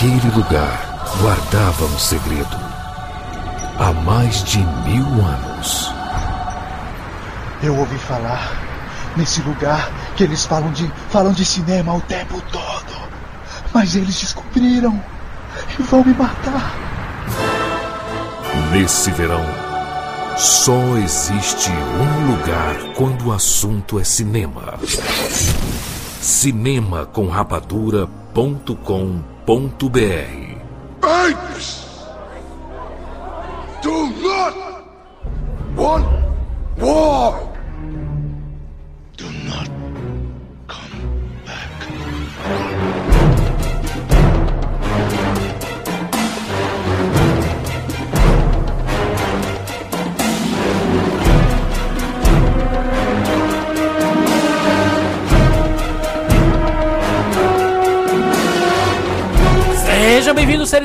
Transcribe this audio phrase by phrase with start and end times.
[0.00, 2.56] Aquele lugar guardava um segredo.
[3.78, 5.92] Há mais de mil anos.
[7.62, 8.50] Eu ouvi falar
[9.14, 13.10] nesse lugar que eles falam de falam de cinema o tempo todo.
[13.74, 14.98] Mas eles descobriram
[15.78, 16.74] e vão me matar.
[18.72, 19.44] Nesse verão,
[20.38, 24.78] só existe um lugar quando o assunto é cinema.
[26.20, 28.10] Cinema com rapadura.com.br
[31.00, 31.86] Banks!
[33.82, 34.54] Do not
[35.74, 36.06] want
[36.78, 37.29] war!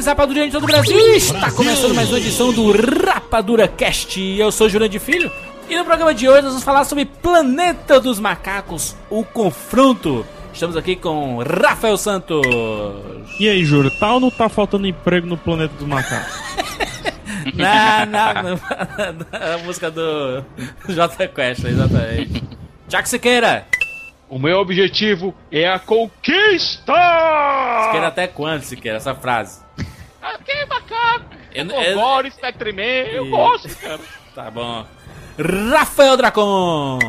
[0.06, 1.16] Rapadura de todo o Brasil.
[1.16, 4.20] Está começando mais uma edição do Rapadura Cast.
[4.20, 5.32] Eu sou Jurandir Filho
[5.68, 10.24] e no programa de hoje nós vamos falar sobre Planeta dos Macacos, o confronto.
[10.54, 12.46] Estamos aqui com Rafael Santos.
[13.40, 16.46] E aí, Júlio, tá ou não tá faltando emprego no planeta dos macacos?
[17.54, 18.60] Não, não, não.
[19.32, 20.44] A música do
[20.90, 22.44] J Quest, exatamente.
[22.90, 23.68] Tiago Siqueira.
[24.28, 26.94] O meu objetivo é a conquista!
[27.86, 29.65] Siqueira até quando, Siqueira, essa frase?
[30.26, 31.26] Ah, que macaco!
[31.54, 31.96] Eu- Eu, eu-
[32.74, 34.00] Man, eu gosto, cara.
[34.36, 34.86] Tá bom.
[35.72, 37.00] Rafael Dracon.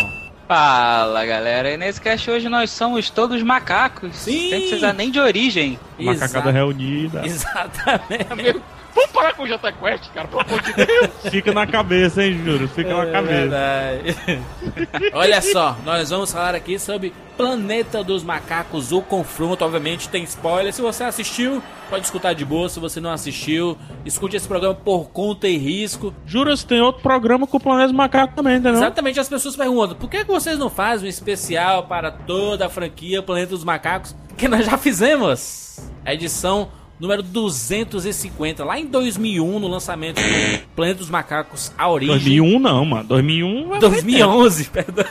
[0.47, 4.49] Fala galera, e nesse cast hoje nós somos todos macacos, Sim.
[4.51, 5.77] sem precisar nem de origem.
[5.99, 7.27] Macacada reunida.
[7.27, 8.27] Exatamente.
[8.37, 8.63] Meu,
[8.97, 11.11] vamos parar com o J Quest, cara, pelo amor de Deus!
[11.31, 12.67] Fica na cabeça, hein, Júlio?
[12.69, 13.35] Fica na É cabeça.
[13.37, 14.41] verdade.
[15.15, 19.65] Olha só, nós vamos falar aqui sobre Planeta dos Macacos, o confronto.
[19.65, 20.73] Obviamente tem spoiler.
[20.73, 22.69] Se você assistiu, pode escutar de boa.
[22.69, 26.15] Se você não assistiu, escute esse programa por conta e risco.
[26.27, 28.77] Júlio, tem outro programa com o Planeta dos Macacos também, entendeu?
[28.77, 32.69] Exatamente, as pessoas perguntam: por que que vocês não fazem um especial para toda a
[32.71, 34.17] franquia Planeta dos Macacos?
[34.39, 35.79] Que nós já fizemos.
[36.05, 42.15] A edição número 250, lá em 2001, no lançamento do Planeta dos Macacos, a origem.
[42.15, 43.05] 2001 não, mano.
[43.05, 45.05] 2001 é 2011, perdão.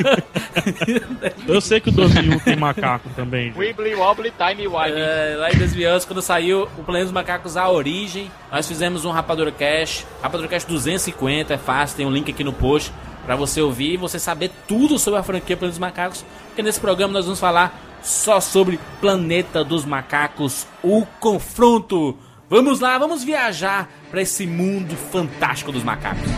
[1.48, 3.54] Eu sei que o 2001 tem macaco também.
[3.56, 5.00] Wibbly Wobbly Time Wime.
[5.00, 9.12] É, lá em 2011, quando saiu o Planeta dos Macacos A Origem, nós fizemos um
[9.12, 10.06] Rapadura Cash.
[10.22, 12.92] Rapadura Cash 250, é fácil, tem um link aqui no post
[13.26, 16.26] pra você ouvir e você saber tudo sobre a franquia Planeta dos Macacos.
[16.48, 22.18] Porque nesse programa nós vamos falar só sobre Planeta dos Macacos, o confronto.
[22.50, 26.30] Vamos lá, vamos viajar pra esse mundo fantástico dos macacos.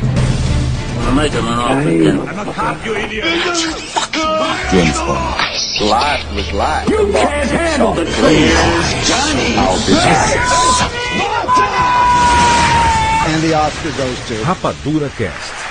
[14.44, 15.67] Rapadura Cast.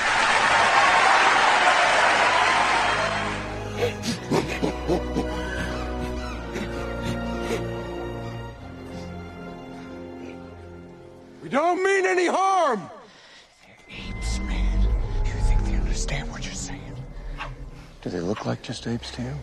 [18.06, 19.34] Do they look like just apes to you?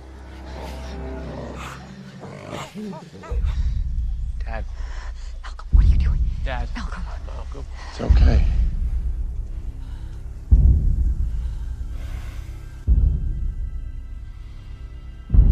[4.46, 4.64] Dad,
[5.44, 6.20] Malcolm, what are you doing?
[6.46, 7.04] Dad, Malcolm.
[7.92, 8.46] It's okay.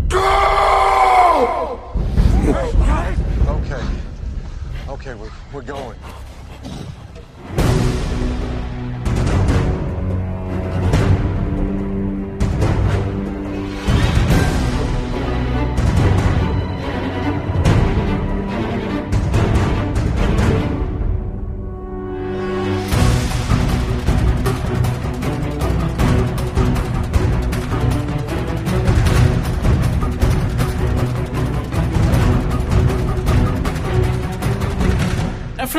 [0.08, 1.80] Go!
[3.50, 3.84] Okay.
[4.88, 5.98] Okay, we're, we're going.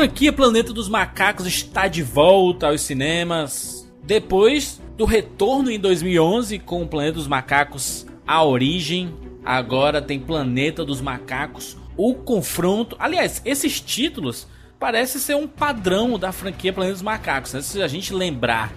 [0.03, 6.83] Franquia Planeta dos Macacos está de volta aos cinemas depois do retorno em 2011 com
[6.83, 9.15] o Planeta dos Macacos A Origem.
[9.45, 12.97] Agora tem Planeta dos Macacos O Confronto.
[12.99, 14.45] Aliás, esses títulos
[14.77, 17.53] parecem ser um padrão da franquia Planeta dos Macacos.
[17.53, 17.61] Né?
[17.61, 18.73] Se a gente lembrar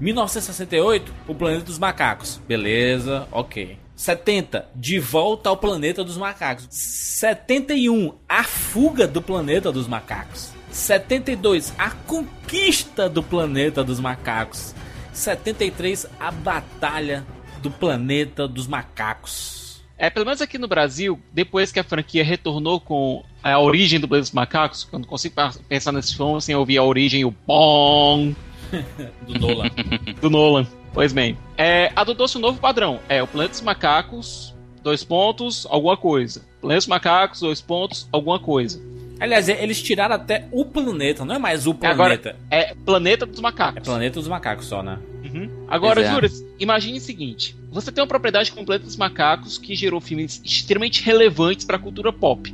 [0.00, 2.40] 1968, o Planeta dos Macacos.
[2.48, 3.76] Beleza, ok.
[3.94, 6.66] 70, De Volta ao Planeta dos Macacos.
[6.70, 10.61] 71, A Fuga do Planeta dos Macacos.
[10.72, 14.74] 72, A Conquista do Planeta dos Macacos.
[15.12, 17.24] 73, A Batalha
[17.62, 19.82] do Planeta dos Macacos.
[19.98, 24.08] É, pelo menos aqui no Brasil, depois que a franquia retornou com a origem do
[24.08, 25.36] Planeta dos Macacos, eu não consigo
[25.68, 28.34] pensar nesse filme sem ouvir a origem e o BOM
[29.26, 29.70] Do Nolan.
[30.20, 30.66] do Nolan.
[30.92, 33.00] Pois bem, é, adotou-se um novo padrão.
[33.08, 36.44] É o Planeta dos Macacos, dois pontos, alguma coisa.
[36.60, 38.82] Planeta dos Macacos, dois pontos, alguma coisa.
[39.22, 42.36] Aliás, eles tiraram até o planeta, não é mais o É, agora, planeta.
[42.50, 43.76] é Planeta dos Macacos.
[43.76, 44.98] É planeta dos macacos só, né?
[45.68, 46.10] Agora, Pois é.
[46.12, 51.02] Juras, imagine o seguinte: você tem uma propriedade completa dos macacos que gerou filmes extremamente
[51.02, 52.52] relevantes para a cultura pop.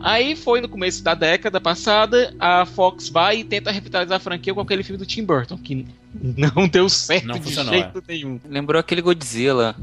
[0.00, 4.52] Aí foi no começo da década passada, a Fox vai e tenta revitalizar a franquia
[4.52, 8.38] com aquele filme do Tim Burton, que não deu certo Não de funcionou, jeito nenhum.
[8.46, 9.74] Lembrou aquele Godzilla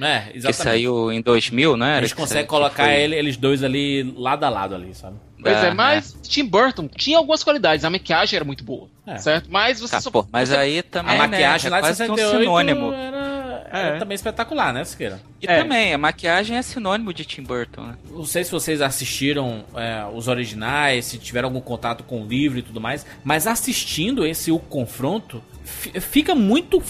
[0.00, 0.56] É, que exatamente.
[0.62, 1.98] saiu em 2000, não era?
[1.98, 4.94] A gente Que consegue colocar que foi- ele- eles dois ali lado a lado ali,
[4.94, 5.16] sabe?
[5.42, 9.16] Pois é, Ah, mas Tim Burton tinha algumas qualidades, a maquiagem era muito boa, É.
[9.18, 9.48] certo?
[9.50, 10.10] Mas você Tá, só.
[10.10, 12.40] pô, mas você- aí também, A maquiagem né, lá é de quase que um 68
[12.42, 12.92] sinônimo.
[12.92, 13.98] era, era É.
[13.98, 15.20] também espetacular, né, Siqueira?
[15.40, 15.62] E É.
[15.62, 17.94] também, a maquiagem é sinônimo de Tim Burton, né?
[18.10, 22.58] Não sei se vocês assistiram é, os originais, se tiveram algum contato com o livro
[22.58, 26.82] e tudo mais, mas assistindo esse o confronto, fi- fica muito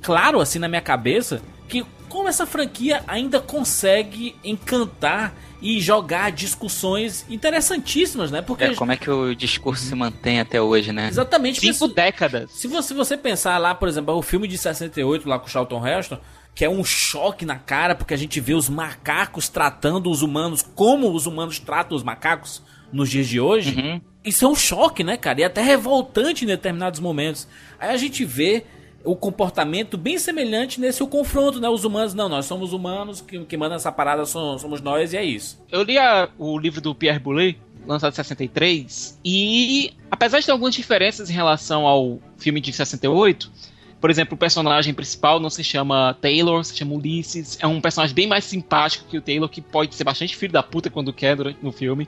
[0.00, 7.26] claro assim na minha cabeça que como essa franquia ainda consegue encantar e jogar discussões
[7.28, 8.40] interessantíssimas, né?
[8.42, 11.08] Porque É, como é que o discurso se mantém até hoje, né?
[11.08, 12.50] exatamente Cinco isso- décadas.
[12.52, 15.48] se você, se você pensar lá, por exemplo, o filme de 68 lá com o
[15.50, 16.18] Charlton Heston,
[16.54, 20.62] que é um choque na cara, porque a gente vê os macacos tratando os humanos
[20.74, 22.62] como os humanos tratam os macacos
[22.92, 23.76] nos dias de hoje.
[23.76, 24.00] Uhum.
[24.24, 25.40] Isso é um choque, né, cara?
[25.40, 27.46] E até revoltante em determinados momentos.
[27.78, 28.64] Aí a gente vê
[29.10, 31.68] o comportamento bem semelhante nesse o confronto, né?
[31.68, 35.16] Os humanos, não, nós somos humanos, que, que manda essa parada somos, somos nós e
[35.16, 35.58] é isso.
[35.70, 40.52] Eu li a- o livro do Pierre Boulet, lançado em 63, e apesar de ter
[40.52, 43.50] algumas diferenças em relação ao filme de 68,
[44.00, 48.14] por exemplo, o personagem principal não se chama Taylor, se chama Ulysses, é um personagem
[48.14, 51.34] bem mais simpático que o Taylor, que pode ser bastante filho da puta quando quer
[51.34, 52.06] durante no filme.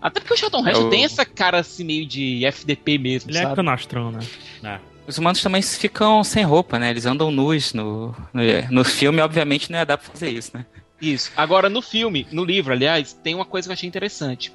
[0.00, 3.38] Até porque o Charlton Heston Eu- tem essa cara assim meio de FDP mesmo, Ele
[3.38, 3.56] é sabe?
[3.56, 4.20] canastrão, né?
[4.62, 4.78] É.
[5.06, 6.90] Os humanos também ficam sem roupa, né?
[6.90, 10.66] Eles andam nus no, no, no filme, obviamente não ia dar pra fazer isso, né?
[11.00, 11.30] Isso.
[11.36, 14.52] Agora, no filme, no livro, aliás, tem uma coisa que eu achei interessante.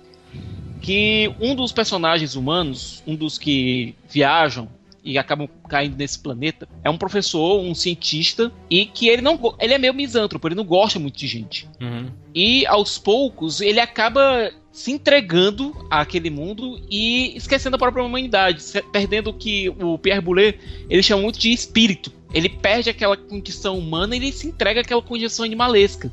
[0.81, 4.67] Que um dos personagens humanos, um dos que viajam
[5.03, 9.73] e acabam caindo nesse planeta, é um professor, um cientista, e que ele não ele
[9.73, 11.67] é meio misântropo, ele não gosta muito de gente.
[11.79, 12.07] Uhum.
[12.33, 19.29] E aos poucos ele acaba se entregando àquele mundo e esquecendo a própria humanidade, perdendo
[19.29, 20.57] o que o Pierre Boulet
[20.89, 22.11] ele chama muito de espírito.
[22.33, 26.11] Ele perde aquela condição humana e ele se entrega àquela condição animalesca.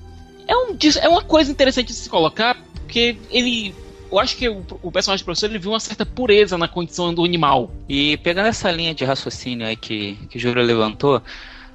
[0.49, 3.75] É, um, é uma coisa interessante de se colocar, porque ele.
[4.11, 7.13] Eu acho que o, o personagem do professor ele viu uma certa pureza na condição
[7.13, 7.71] do animal.
[7.87, 11.23] E pegando essa linha de raciocínio aí que, que o Júlio levantou,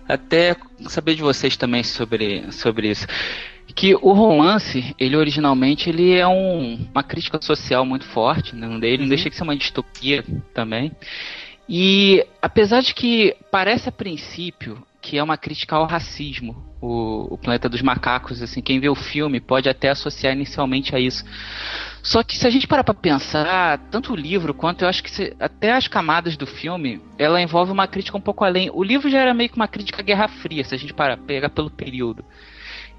[0.10, 0.56] até
[0.90, 3.06] saber de vocês também sobre, sobre isso.
[3.76, 8.68] Que o romance, ele originalmente, ele é um- uma crítica social muito forte, né?
[8.84, 10.24] ele não deixa de ser uma distopia
[10.54, 10.92] também.
[11.68, 17.38] E apesar de que parece a princípio que é uma crítica ao racismo, o, o
[17.38, 21.26] Planeta dos Macacos, assim, quem vê o filme pode até associar inicialmente a isso.
[22.02, 25.12] Só que se a gente parar pra pensar, tanto o livro quanto eu acho que
[25.12, 28.70] se- até as camadas do filme, ela envolve uma crítica um pouco além.
[28.74, 31.18] O livro já era meio que uma crítica à Guerra Fria, se a gente parar
[31.18, 32.24] pegar pelo período.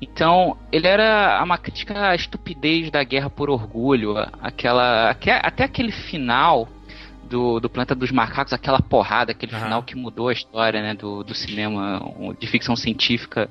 [0.04, 5.90] Então, ele era uma crítica à estupidez da guerra por orgulho, aquela aque- até aquele
[5.92, 6.68] final
[7.24, 9.64] do, do Planeta dos Macacos, aquela porrada, aquele Aham.
[9.64, 12.00] final que mudou a história né, do, do cinema
[12.38, 13.48] de ficção científica,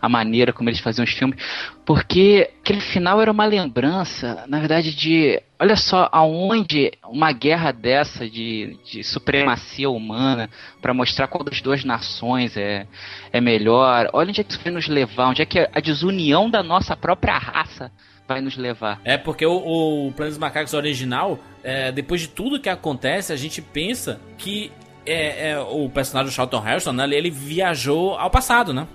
[0.00, 1.38] a maneira como eles faziam os filmes,
[1.84, 8.28] porque aquele final era uma lembrança, na verdade, de olha só aonde uma guerra dessa
[8.28, 10.50] de, de supremacia humana
[10.82, 12.86] para mostrar qual das duas nações é,
[13.32, 16.50] é melhor, olha onde é que isso vai nos levar, onde é que a desunião
[16.50, 17.90] da nossa própria raça
[18.26, 19.00] vai nos levar.
[19.04, 19.56] É porque o,
[20.08, 24.72] o Planeta dos Macacos original, é, depois de tudo que acontece, a gente pensa que
[25.04, 28.86] é, é, o personagem do Charlton Heston, né, ele viajou ao passado, né?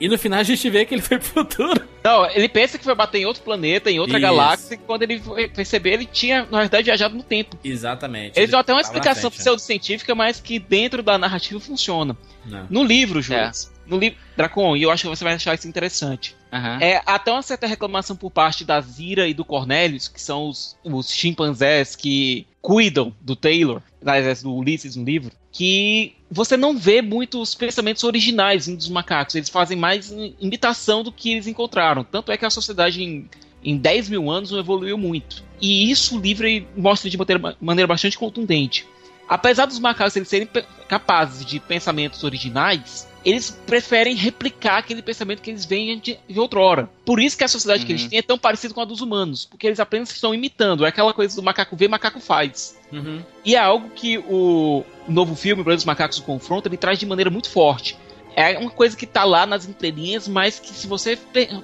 [0.00, 1.86] E no final a gente vê que ele foi pro futuro.
[2.02, 4.22] Não, ele pensa que vai bater em outro planeta, em outra Isso.
[4.22, 7.58] galáxia, e quando ele foi perceber, ele tinha, na verdade, viajado no tempo.
[7.62, 8.38] Exatamente.
[8.38, 9.42] Eles dão até uma explicação frente, né?
[9.42, 12.16] pseudocientífica, mas que dentro da narrativa funciona.
[12.46, 12.66] Não.
[12.70, 13.50] No livro, Júlio,
[13.92, 16.34] no livro Dracon, e eu acho que você vai achar isso interessante.
[16.52, 16.78] Aham.
[16.80, 20.76] É até uma certa reclamação por parte da Zira e do Cornelius, que são os,
[20.84, 27.02] os chimpanzés que cuidam do Taylor, aliás, do Ulisses no livro, que você não vê
[27.02, 29.34] muitos pensamentos originais dos macacos.
[29.34, 32.04] Eles fazem mais im- imitação do que eles encontraram.
[32.04, 33.28] Tanto é que a sociedade em,
[33.62, 35.42] em 10 mil anos não evoluiu muito.
[35.60, 36.46] E isso o livro
[36.76, 38.86] mostra de maneira, maneira bastante contundente.
[39.28, 40.48] Apesar dos macacos eles serem
[40.88, 46.88] capazes de pensamentos originais, eles preferem replicar aquele pensamento que eles veem de, de outrora.
[47.04, 47.86] Por isso que a sociedade Uhum.
[47.86, 50.84] que eles têm é tão parecida com a dos humanos, porque eles apenas estão imitando.
[50.84, 52.78] É aquela coisa do macaco vê, macaco faz.
[52.92, 53.22] Uhum.
[53.44, 57.06] E é algo que o novo filme, Planeta dos Macacos o Confronto, ele traz de
[57.06, 57.96] maneira muito forte.
[58.34, 61.18] É uma coisa que tá lá nas entrelinhas, mas que se você,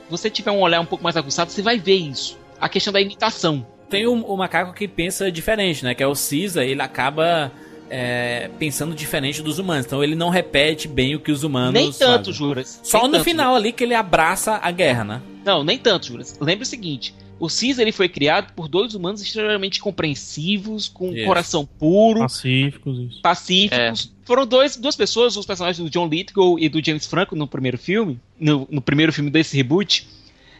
[0.09, 2.39] você tiver um olhar um pouco mais aguçado, você vai ver isso.
[2.61, 3.67] A questão da imitação.
[3.89, 5.95] Tem o, o macaco que pensa diferente, né?
[5.95, 7.51] Que é o Caesar, ele acaba
[7.91, 9.87] é, pensando diferente dos humanos.
[9.87, 12.33] Então ele não repete bem o que os humanos nem tanto, fazem.
[12.35, 12.81] Juras.
[12.83, 15.23] Só Nem no tanto, final ali que ele abraça a guerra, né?
[15.45, 16.37] Não, nem tanto, Juras.
[16.41, 21.15] Lembre o seguinte: o Caesar ele foi criado por dois humanos extremamente compreensivos, com um
[21.15, 21.27] Isso.
[21.27, 23.23] coração puro, Pacíficos, isso.
[23.23, 24.13] pacíficos.
[24.25, 27.79] Foram dois, duas pessoas, os personagens do John Lithgow e do James Franco no primeiro
[27.79, 30.07] filme, no, no primeiro filme desse reboot,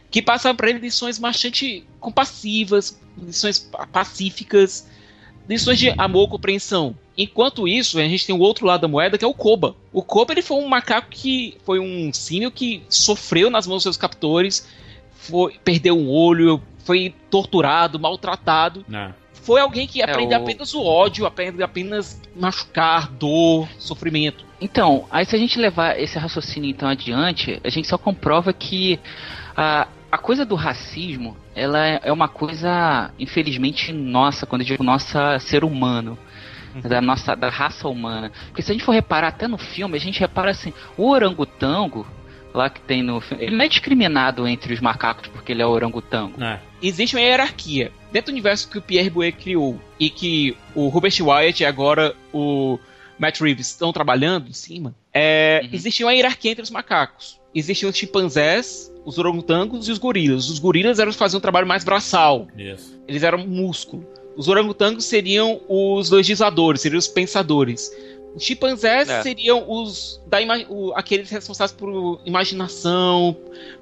[0.09, 4.87] que passaram para ele lições bastante compassivas, lições pa- pacíficas,
[5.49, 6.95] lições de amor, compreensão.
[7.17, 9.75] Enquanto isso, a gente tem o outro lado da moeda, que é o Koba.
[9.91, 13.83] O Koba ele foi um macaco que foi um símio que sofreu nas mãos dos
[13.83, 14.65] seus captores,
[15.13, 18.85] foi, perdeu um olho, foi torturado, maltratado.
[18.87, 19.13] Não.
[19.33, 24.45] Foi alguém que aprendeu o- apenas o ódio, aprendeu apenas machucar, dor, sofrimento.
[24.61, 28.99] Então, aí se a gente levar esse raciocínio então adiante, a gente só comprova que
[29.55, 34.83] a, a coisa do racismo, ela é é uma coisa, infelizmente, nossa, quando eu digo
[34.83, 36.17] nossa, ser humano.
[36.83, 38.31] Da nossa da raça humana.
[38.47, 42.05] Porque se a gente for reparar até no filme, a gente repara assim, o orangotango,
[42.53, 45.65] lá que tem no filme, ele não é discriminado entre os macacos porque ele é
[45.65, 46.35] orangotango.
[46.37, 46.59] Não.
[46.81, 47.91] Existe uma hierarquia.
[48.11, 52.15] Dentro do universo que o Pierre Bouet criou e que o Robert Wyatt e agora
[52.31, 52.79] o
[53.19, 55.69] Matt Reeves estão trabalhando em cima, é, Uhum.
[55.73, 57.39] existia uma hierarquia entre os macacos.
[57.53, 60.49] Existiam os chimpanzés, os orangotangos e os gorilas.
[60.49, 62.47] Os gorilas eram faziam um trabalho mais braçal.
[62.57, 62.99] Isso.
[63.07, 64.07] Eles eram músculo.
[64.37, 67.91] Os orangotangos seriam os legisladores, seriam os pensadores.
[68.35, 69.23] Os chimpanzés É.
[69.23, 70.37] seriam os da
[70.69, 73.35] o- aqueles responsáveis por imaginação,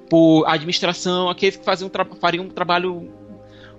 [0.08, 3.08] por administração, aqueles que faziam fariam um trabalho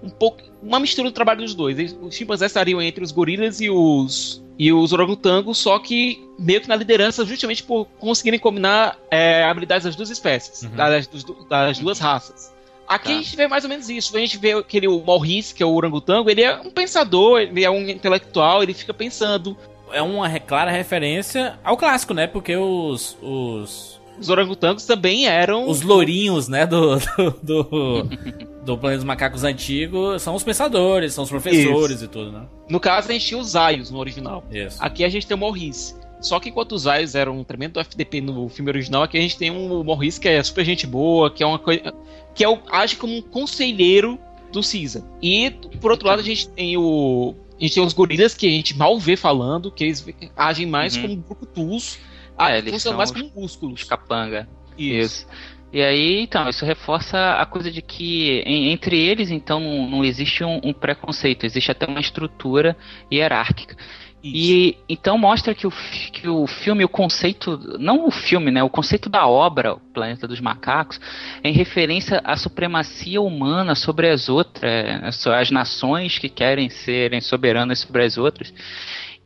[0.03, 1.77] um pouco uma mistura do trabalho dos dois.
[1.79, 6.59] Eles- Os chimpanzés estariam entre os gorilas e os e os orangotangos, só que meio
[6.59, 10.75] que na liderança, justamente por conseguirem combinar é, habilidades das duas espécies, Uhum.
[10.75, 11.09] das,
[11.49, 12.53] das duas raças.
[12.85, 13.13] Aqui Tá.
[13.13, 14.17] a gente vê mais ou menos isso.
[14.17, 17.69] A gente vê aquele Maurice, que é o orangotango, ele é um pensador, ele é
[17.69, 19.55] um intelectual, ele fica pensando.
[19.93, 22.27] É uma clara referência ao clássico, né?
[22.27, 23.17] Porque os.
[23.21, 25.69] os Os orangotangos também eram.
[25.69, 28.09] os lourinhos, né, do, do, do,
[28.75, 32.45] do Planeta dos Macacos antigo são os pensadores, são os professores e tudo, né?
[32.69, 34.43] No caso, a gente tinha os Zaios no original.
[34.51, 34.77] Isso.
[34.79, 35.95] Aqui a gente tem o Maurice.
[36.21, 39.37] Só que enquanto os Zaios eram um tremendo FDP no filme original, aqui a gente
[39.37, 41.93] tem um Maurice que é super gente boa, que é uma coisa.
[42.35, 44.19] que é o, age como um conselheiro
[44.51, 45.03] do Caesar.
[45.21, 47.35] E, por outro lado, a gente tem o.
[47.57, 50.95] A gente tem os gorilas que a gente mal vê falando, que eles agem mais
[50.95, 51.01] Uhum.
[51.01, 53.81] como brucutus, É, ah, eles funcionam são mais como músculos.
[53.81, 54.47] Os capanga.
[54.77, 55.25] Isso.
[55.25, 55.27] Isso.
[55.71, 60.05] E aí, então, isso reforça a coisa de que em- entre eles, então, não, não
[60.05, 62.75] existe um, um preconceito, existe até uma estrutura
[63.11, 63.75] hierárquica.
[64.21, 64.35] Isso.
[64.35, 65.71] E então mostra que o,
[66.11, 70.27] que o filme, o conceito, não o filme, né, o conceito da obra, o Planeta
[70.27, 70.99] dos Macacos,
[71.41, 77.79] é em referência à supremacia humana sobre as outras, as nações que querem serem soberanas
[77.79, 78.53] sobre as outras.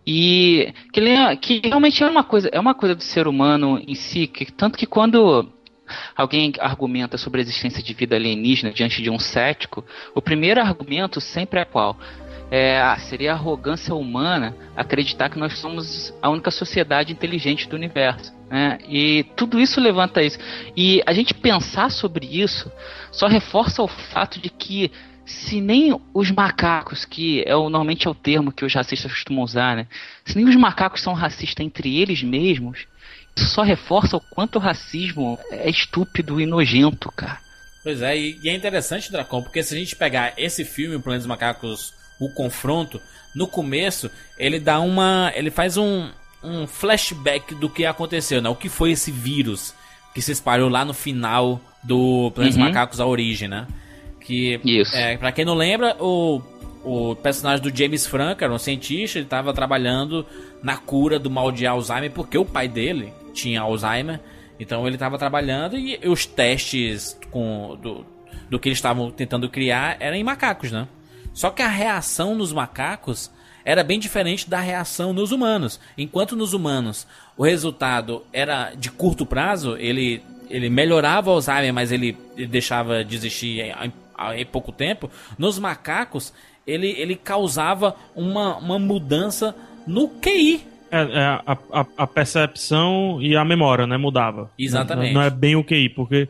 [0.06, 1.02] E que,
[1.38, 4.78] que realmente é uma coisa, é uma coisa do ser humano em si, que tanto
[4.78, 5.50] que quando
[6.16, 11.20] alguém argumenta sobre a existência de vida alienígena diante de um cético, o primeiro argumento
[11.20, 11.98] sempre é qual?
[12.52, 17.76] É, ah, seria a arrogância humana acreditar que nós somos a única sociedade inteligente do
[17.76, 18.32] universo.
[18.50, 18.78] Né?
[18.88, 20.38] E tudo isso levanta isso.
[20.78, 22.72] E a gente pensar sobre isso
[23.12, 24.92] só reforça o fato de que
[25.26, 29.44] se nem os macacos, que é o, normalmente é o termo que os racistas costumam
[29.44, 29.88] usar, né?
[30.26, 32.86] Se nem os macacos são racistas entre eles mesmos,
[33.38, 37.40] só reforça o quanto o racismo é estúpido e nojento, cara.
[37.84, 41.02] Pois é, e, e é interessante, Dracon, porque se a gente pegar esse filme, O
[41.02, 43.02] Planeta dos Macacos, O Confronto,
[43.36, 45.32] no começo, ele dá uma.
[45.36, 46.10] ele faz um,
[46.44, 48.48] um flashback do que aconteceu, né?
[48.50, 49.74] O que foi esse vírus
[50.14, 52.64] que se espalhou lá no final do Planeta Uhum.
[52.64, 53.68] dos Macacos, a origem, né?
[54.22, 54.96] Que, Isso.
[54.96, 56.42] é, pra quem não lembra, o,
[56.86, 60.26] o personagem do James Franco era um cientista, ele estava trabalhando
[60.62, 64.20] na cura do mal de Alzheimer, porque o pai dele tinha Alzheimer,
[64.60, 68.06] então ele estava trabalhando e os testes com, do,
[68.50, 70.88] do que eles estavam tentando criar eram em macacos, né?
[71.34, 73.32] Só que a reação nos macacos
[73.66, 75.80] era bem diferente da reação nos humanos.
[75.98, 81.92] Enquanto nos humanos o resultado era de curto prazo, ele, ele melhorava o Alzheimer, mas
[81.92, 83.92] ele, ele deixava de existir em,
[84.40, 85.10] em- pouco tempo.
[85.38, 86.32] Nos macacos,
[86.68, 89.56] ele, ele causava uma, uma mudança
[89.88, 90.68] no QI.
[90.94, 93.98] É, é, a, a, a percepção e a memória, né?
[93.98, 94.52] Mudava.
[94.60, 95.14] Exatamente.
[95.14, 96.28] Não, não é bem o QI, porque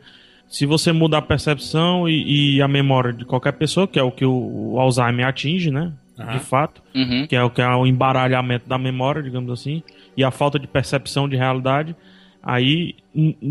[0.48, 4.12] se você mudar a percepção e, e a memória de qualquer pessoa, que é o
[4.12, 5.92] que o, o Alzheimer atinge, né?
[6.18, 6.32] Aham.
[6.34, 7.26] De fato, Uhum.
[7.28, 9.82] que é o que é o embaralhamento da memória, digamos assim,
[10.16, 11.96] e a falta de percepção de realidade,
[12.42, 12.96] aí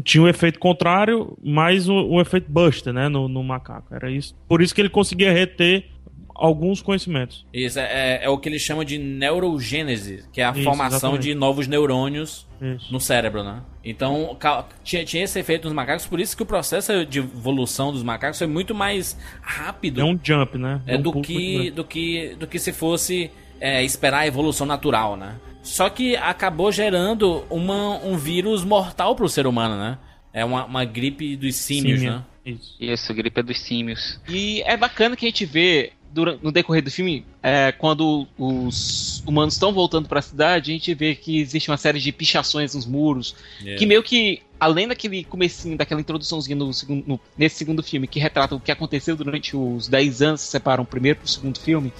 [0.05, 3.93] tinha um efeito contrário, mais o, o efeito Buster, né, no, no macaco.
[3.95, 4.35] Era isso.
[4.49, 5.87] Por isso que ele conseguia reter
[6.35, 7.45] alguns conhecimentos.
[7.53, 7.83] Isso é,
[8.21, 11.23] é- é o que eles chamam de neurogênese, que é a Isso, formação exatamente.
[11.23, 12.93] de novos neurônios Isso.
[12.93, 13.63] no cérebro, né?
[13.85, 14.37] Então,
[14.85, 18.39] tinha, tinha esse efeito nos macacos, por isso que o processo de evolução dos macacos
[18.39, 20.81] foi muito mais rápido É um jump, né?
[20.87, 21.71] é, um do, que, grande.
[21.73, 25.35] do, que, do que se fosse é, esperar a evolução natural, né?
[25.63, 29.99] Só que acabou gerando uma, um vírus mortal pro ser humano, né?
[30.33, 32.15] É uma, uma gripe dos símios, Símio.
[32.15, 32.25] né?
[32.45, 32.77] Isso.
[32.81, 34.21] Isso, gripe é dos símios.
[34.29, 39.23] E é bacana que a gente vê durante, no decorrer do filme, é, quando os
[39.27, 42.75] humanos estão voltando para a cidade, a gente vê que existe uma série de pichações
[42.75, 43.77] nos muros, É.
[43.77, 46.71] que meio que além daquele comecinho, daquela introduçãozinha no
[47.07, 50.85] no- nesse segundo filme que retrata o que aconteceu durante os 10 anos que separam
[50.85, 51.93] o primeiro pro segundo filme,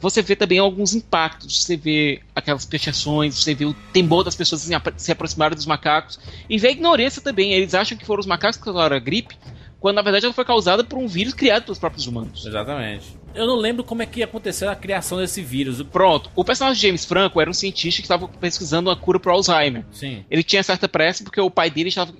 [0.00, 1.62] você vê também alguns impactos.
[1.62, 6.18] Você vê aquelas pichações, você vê o temor das pessoas se aproximarem dos macacos
[6.50, 7.52] e vê a ignorância também.
[7.52, 9.36] Eles acham que foram os macacos que causaram a gripe,
[9.80, 12.44] quando na verdade ela foi causada por um vírus criado pelos próprios humanos.
[12.44, 13.06] Exatamente.
[13.36, 15.82] Eu não lembro como é que aconteceu a criação desse vírus.
[15.82, 19.32] Pronto, o personagem de James Franco era um cientista que estava pesquisando uma cura para
[19.32, 19.84] o Alzheimer.
[19.92, 20.24] Sim.
[20.30, 22.12] Ele tinha certa pressa porque o pai dele estava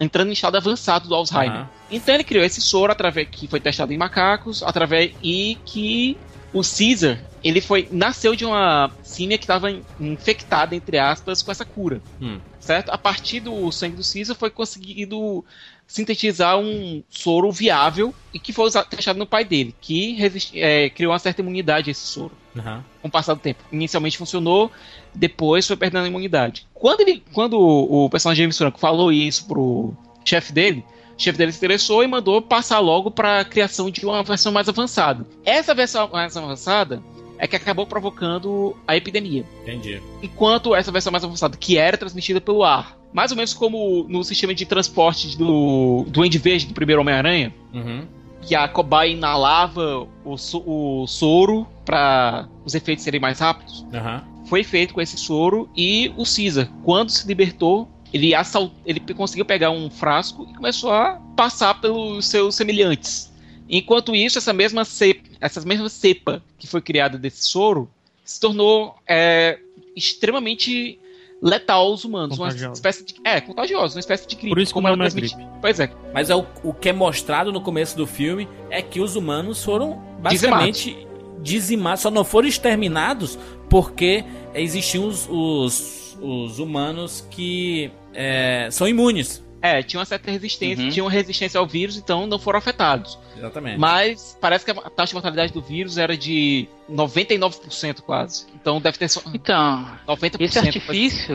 [0.00, 1.60] entrando em estado avançado do Alzheimer.
[1.60, 1.70] Aham.
[1.90, 6.16] Então ele criou esse soro através que foi testado em macacos, através e que
[6.52, 11.64] o Caesar, ele foi nasceu de uma símia que estava infectada entre aspas com essa
[11.64, 12.38] cura, Hum.
[12.60, 12.90] certo?
[12.90, 15.44] A partir do sangue do Caesar foi conseguido
[15.92, 20.16] sintetizar um soro viável e que foi usado, testado no pai dele, que
[20.54, 22.82] é, criou uma certa imunidade a esse soro Aham.
[23.02, 23.62] com o passar do tempo.
[23.70, 24.72] Inicialmente funcionou,
[25.14, 26.66] depois foi perdendo a imunidade.
[26.72, 29.92] Quando, ele, quando o, o personagem James Franco falou isso pro
[30.24, 30.82] chefe dele,
[31.14, 34.50] o chefe dele se interessou e mandou passar logo para a criação de uma versão
[34.50, 35.26] mais avançada.
[35.44, 37.02] Essa versão mais avançada
[37.36, 39.44] é que acabou provocando a epidemia.
[39.60, 40.00] Entendi.
[40.22, 44.22] Enquanto essa versão mais avançada, que era transmitida pelo ar, mais ou menos como no
[44.24, 48.06] sistema de transporte do Duende Verde do primeiro Homem-Aranha, Uhum.
[48.40, 54.24] que a cobaia inalava o, so- o soro para os efeitos serem mais rápidos, Aham.
[54.46, 59.44] foi feito com esse soro e o Caesar, quando se libertou, ele, assal- ele conseguiu
[59.44, 63.32] pegar um frasco e começou a passar pelos seus semelhantes.
[63.68, 67.88] Enquanto isso, essa mesma cepa, essa mesma cepa que foi criada desse soro
[68.24, 69.58] se tornou é,
[69.96, 70.98] extremamente
[71.42, 74.50] letal aos humanos, uma espécie de é contagiosa, uma espécie de gripe.
[74.50, 76.92] Por isso como ela nome é transmite- Pois é, Mas é o, o que é
[76.92, 81.06] mostrado no começo do filme é que os humanos foram basicamente
[81.42, 83.36] dizimados, só não foram exterminados
[83.68, 84.24] porque
[84.54, 89.44] existiam os, os, os humanos que é, são imunes.
[89.62, 90.90] É, tinha uma certa resistência, Uhum.
[90.90, 93.16] tinha uma resistência ao vírus, então não foram afetados.
[93.38, 93.78] Exatamente.
[93.78, 98.46] Mas parece que a taxa de mortalidade do vírus era de 99% quase.
[98.60, 100.40] Então deve ter só Então, 90%.
[100.40, 101.34] esse artifício,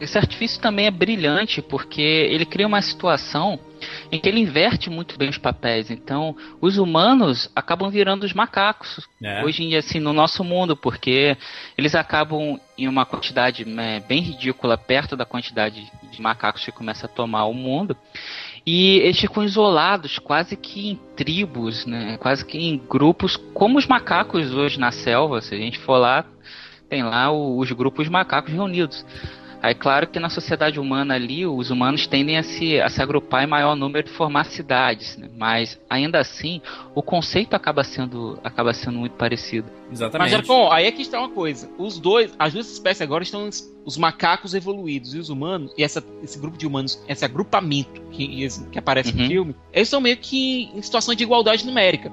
[0.00, 3.58] esse artifício também é brilhante porque ele cria uma situação
[4.10, 5.90] em que ele inverte muito bem os papéis.
[5.90, 9.44] Então, os humanos acabam virando os macacos É.
[9.44, 11.36] hoje em dia, assim, no nosso mundo, porque
[11.76, 17.06] eles acabam em uma quantidade né, bem ridícula, perto da quantidade de macacos que começa
[17.06, 17.96] a tomar o mundo.
[18.66, 22.18] E eles ficam isolados, quase que em tribos, né?
[22.18, 25.40] Quase que em grupos, como os macacos hoje na selva.
[25.40, 26.26] Se a gente for lá,
[26.88, 29.04] tem lá os grupos macacos reunidos.
[29.62, 33.44] Aí, claro que na sociedade humana ali, os humanos tendem a se, a se agrupar
[33.44, 35.28] em maior número e formar cidades, né?
[35.36, 36.62] Mas, ainda assim,
[36.94, 39.68] o conceito acaba sendo, acaba sendo muito parecido.
[39.88, 40.30] Mas, Exatamente.
[40.30, 41.68] Jarcon, aí é que está uma coisa.
[41.76, 45.82] Os dois, as duas espécies agora estão os, os macacos evoluídos e os humanos, e
[45.84, 49.28] essa, esse grupo de humanos, esse agrupamento que, que aparece no Uhum.
[49.28, 52.10] filme, eles estão meio que em situação de igualdade numérica.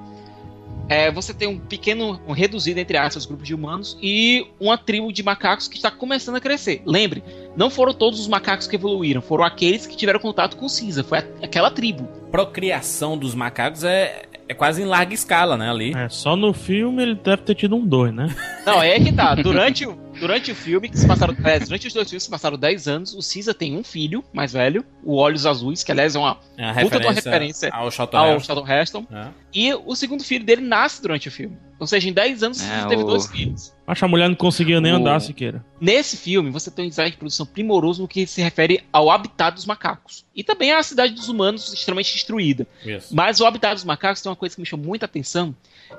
[0.88, 5.12] É, você tem um pequeno, um reduzido, entre aspas, grupo de humanos e uma tribo
[5.12, 6.82] de macacos que está começando a crescer.
[6.86, 7.22] Lembre,
[7.56, 11.04] não foram todos os macacos que evoluíram, foram aqueles que tiveram contato com o Caesar,
[11.04, 12.08] foi a- aquela tribo.
[12.30, 15.68] Procriação dos macacos é, é quase em larga escala, né?
[15.68, 15.92] Ali.
[15.94, 18.34] É, só no filme ele deve ter tido um dois, né?
[18.64, 19.34] Não, é que tá.
[19.34, 21.34] Durante o, durante o filme, que se passaram.
[21.44, 24.24] é, durante os dois filmes que se passaram 10 anos, o Caesar tem um filho
[24.32, 27.70] mais velho, o Olhos Azuis, que aliás é uma É a puta de uma referência,
[27.72, 29.06] ao Charlton ao Heston.
[29.10, 29.28] É.
[29.54, 31.56] E o segundo filho dele nasce durante o filme.
[31.80, 33.72] Ou seja, em 10 anos, o É, Caesar teve o- dois filhos.
[33.86, 35.64] Acho que a mulher não conseguia nem O- andar, Siqueira.
[35.80, 39.54] Nesse filme, você tem um design de produção primoroso no que se refere ao habitat
[39.54, 40.24] dos macacos.
[40.34, 42.66] E também à cidade dos humanos extremamente destruída.
[42.84, 43.14] Isso.
[43.14, 45.54] Mas o habitat dos macacos tem uma coisa que me chamou muita atenção,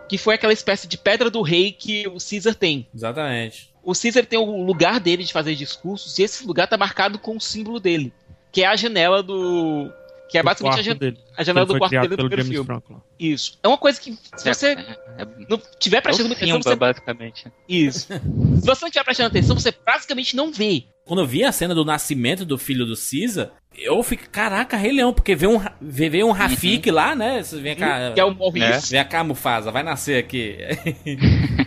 [0.09, 2.85] que foi aquela espécie de pedra do rei que o Caesar tem.
[2.93, 3.69] Exatamente.
[3.89, 7.35] O Caesar tem o lugar dele de fazer discursos e esse lugar tá marcado com
[7.37, 8.13] o símbolo dele,
[8.51, 9.91] que é a janela do
[10.29, 11.17] que é Do basicamente a, jan- dele.
[11.35, 12.65] a janela do quarto dele pelo primeiro James filme.
[12.67, 12.99] Franco lá.
[13.19, 13.57] Isso.
[13.63, 16.75] É uma coisa que se você É, é, não tiver é prestando atenção, Simba, você...
[16.75, 17.45] basicamente.
[17.67, 18.07] Isso.
[18.07, 20.83] se você não estiver prestando atenção, você basicamente não vê.
[21.03, 24.91] Quando eu vi a cena do nascimento do filho do Caesar, eu fiquei, caraca, Rei
[24.91, 27.41] Leão, porque veio um, veio veio um Rafik lá, né?
[27.41, 28.91] Vem cá, Que é o Maurice.
[28.91, 30.57] vem cá, Mufasa, vai nascer aqui.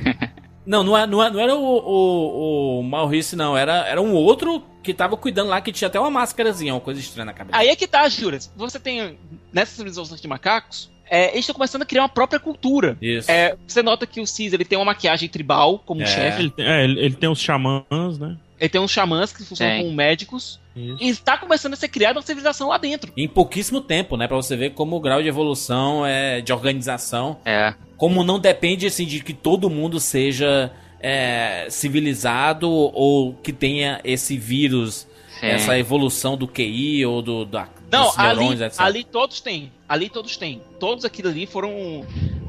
[0.66, 3.56] não, não, é- não, é- não era o, o, o Maurice, não.
[3.56, 6.98] Era, era um outro que tava cuidando lá, que tinha até uma máscarazinha, uma coisa
[7.00, 7.56] estranha na cabeça.
[7.56, 8.52] Aí é que tá, Juras.
[8.56, 9.16] Você tem,
[9.52, 12.96] nessas civilizações de macacos, é, eles estão começando a criar uma própria cultura.
[13.00, 13.30] Isso.
[13.30, 16.06] É, você nota que o Caesar ele tem uma maquiagem tribal como É.
[16.06, 16.40] chefe.
[16.42, 18.36] Ele, tem- é, ele, tem os xamãs, né?
[18.58, 20.60] Ele tem uns xamãs que funcionam como médicos.
[20.74, 20.96] Isso.
[21.00, 23.12] E está começando a ser criada uma civilização lá dentro.
[23.16, 24.26] Em pouquíssimo tempo, né?
[24.26, 27.38] Pra você ver como o grau de evolução é de organização.
[27.44, 27.74] É.
[27.96, 34.36] Como não depende, assim, de que todo mundo seja é, civilizado ou que tenha esse
[34.36, 35.06] vírus,
[35.40, 35.46] Sim.
[35.46, 38.80] essa evolução do QI ou do, da, Não, dos neurônios, ali, etc.
[38.80, 39.72] ali todos têm.
[39.88, 40.62] Ali todos têm.
[40.80, 42.04] Todos aquilo ali foram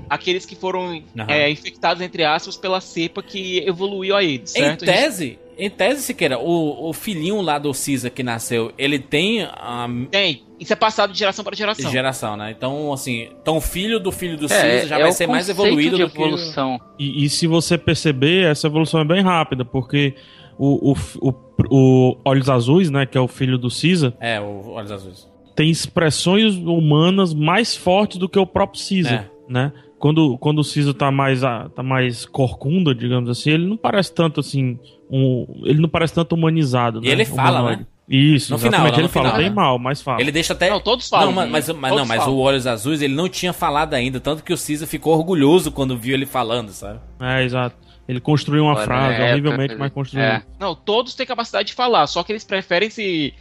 [0.09, 1.27] aqueles que foram Aham.
[1.29, 4.83] é, infectados, entre aspas, pela cepa que evoluiu a eles, Em certo?
[4.83, 8.99] A gente- tese, em tese, Siqueira, o, o filhinho lá do Caesar que nasceu, ele
[8.99, 10.43] tem a Tem.
[10.59, 11.91] Isso é passado de geração para geração.
[11.91, 12.51] geração, né?
[12.51, 15.49] Então, assim, então o filho do filho do É, Caesar já é vai ser mais
[15.49, 16.79] evoluído de do que.
[16.99, 20.13] E, e se você perceber, essa evolução é bem rápida, porque
[20.57, 20.97] o, o,
[21.29, 21.33] o,
[21.69, 25.27] o Olhos Azuis, né, que é o filho do Caesar, É, o Olhos Azuis.
[25.55, 29.71] tem expressões humanas mais fortes do que o próprio Caesar, né?
[29.99, 34.41] Quando, quando o Caesar tá mais, tá mais corcunda, digamos assim, ele não parece tanto
[34.41, 34.77] assim.
[35.15, 36.97] Um, ele não parece tanto humanizado.
[36.99, 37.09] E né?
[37.11, 37.81] ele fala, Humanoide.
[37.81, 37.87] né?
[38.09, 39.55] Isso, No final, lá no ele fala final, bem né?
[39.55, 40.19] mal, mas fala.
[40.19, 40.71] Ele deixa até.
[40.71, 41.27] Não, todos falam.
[41.27, 42.35] Não, mas, mas, não, mas falam.
[42.35, 45.95] o Olhos Azuis ele não tinha falado ainda, tanto que o Caesar ficou orgulhoso quando
[45.95, 46.99] viu ele falando, sabe?
[47.19, 47.75] É, exato.
[48.07, 50.25] Ele construiu uma Olha, frase, é, horrivelmente, é, mas construiu.
[50.25, 50.43] é.
[50.59, 53.33] Não, todos têm capacidade de falar, só que eles preferem se,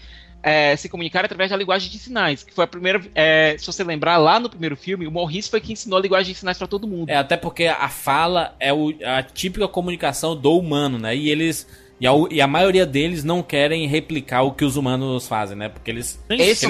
[0.42, 2.42] é, se comunicar através da linguagem de sinais.
[2.42, 3.00] Que foi a primeira.
[3.14, 6.32] é, se você lembrar, lá no primeiro filme, o Maurice foi quem ensinou a linguagem
[6.32, 7.08] de sinais pra todo mundo.
[7.08, 11.14] É, até porque a fala é o- a típica comunicação do humano, né?
[11.16, 11.66] E eles.
[12.00, 15.68] E a, e a maioria deles não querem replicar o que os humanos fazem, né?
[15.68, 16.20] Porque eles,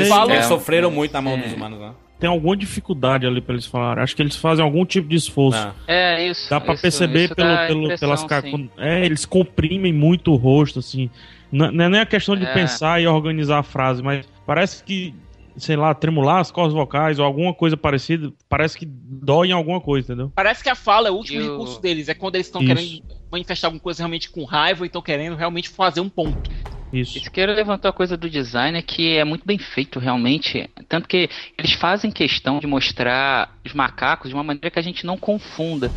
[0.08, 0.48] fala- eles É.
[0.48, 1.38] sofreram muito na mão É.
[1.38, 1.92] dos humanos, né?
[2.20, 4.02] Tem alguma dificuldade ali pra eles falarem.
[4.04, 5.58] Acho que eles fazem algum tipo de esforço.
[5.58, 5.74] Não.
[5.88, 6.48] É, isso.
[6.50, 8.70] Dá pra isso- perceber isso pelo, dá pelo- pelas sim.
[8.78, 11.08] É, eles comprimem muito o rosto, assim.
[11.52, 12.52] Não, não é nem a questão de É.
[12.54, 15.14] pensar e organizar a frase, mas parece que,
[15.56, 19.80] sei lá, tremular as cordas vocais ou alguma coisa parecida, parece que dói em alguma
[19.80, 20.32] coisa, entendeu?
[20.34, 22.08] Parece que a fala é o último E o- recurso deles.
[22.08, 25.68] É quando eles estão querendo manifestar alguma coisa realmente com raiva ou estão querendo realmente
[25.68, 26.50] fazer um ponto.
[26.92, 27.16] Isso.
[27.16, 30.68] Isso que levantou a coisa do design, que é muito bem feito realmente.
[30.90, 35.06] Tanto que eles fazem questão de mostrar os macacos de uma maneira que a gente
[35.06, 35.90] não confunda.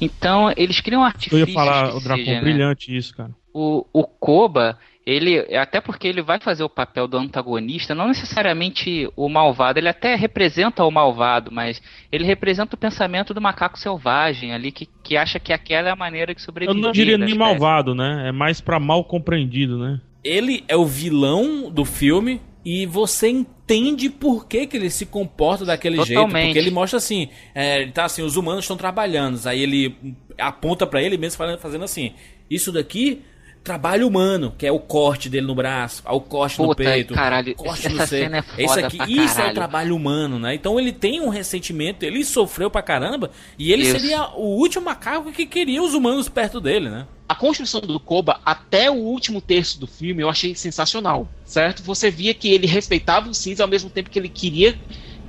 [0.00, 1.48] Então, eles criam Eu artifícios.
[1.48, 2.40] ia falar, o Dracon, seja, né?
[2.42, 3.30] brilhante isso, cara.
[3.54, 5.38] O, o Koba, ele.
[5.56, 9.78] Até porque ele vai fazer o papel do antagonista, não necessariamente o malvado.
[9.78, 14.88] Ele até representa o malvado, mas ele representa o pensamento do macaco selvagem ali, que,
[15.02, 16.82] que acha que aquela é a maneira de Eu sobreviver.
[16.82, 17.38] não diria nem espécie.
[17.38, 18.28] malvado, né?
[18.28, 20.00] É mais pra mal compreendido, né?
[20.22, 25.66] Ele é o vilão do filme e você entende por que, que ele se comporta
[25.66, 26.14] daquele jeito.
[26.14, 26.46] Totalmente.
[26.46, 29.38] Porque ele mostra assim, é, ele tá assim, os humanos estão trabalhando.
[29.46, 29.94] Aí ele
[30.38, 32.14] aponta pra ele mesmo fazendo assim,
[32.50, 33.22] isso daqui,
[33.64, 37.54] trabalho humano, que é o corte dele no braço, ao corte no Puta, peito, caralho,
[37.54, 38.24] corte essa no seio.
[38.24, 39.54] cena é foda Isso aqui, isso é o caralho.
[39.54, 40.54] trabalho humano, né?
[40.54, 43.98] Então ele tem um ressentimento, ele sofreu pra caramba e ele Isso.
[43.98, 47.06] seria o último macaco que queria os humanos perto dele, né?
[47.26, 51.82] A construção do Koba até o último terço do filme eu achei sensacional, certo?
[51.82, 54.78] Você via que ele respeitava o Caesar ao mesmo tempo que ele queria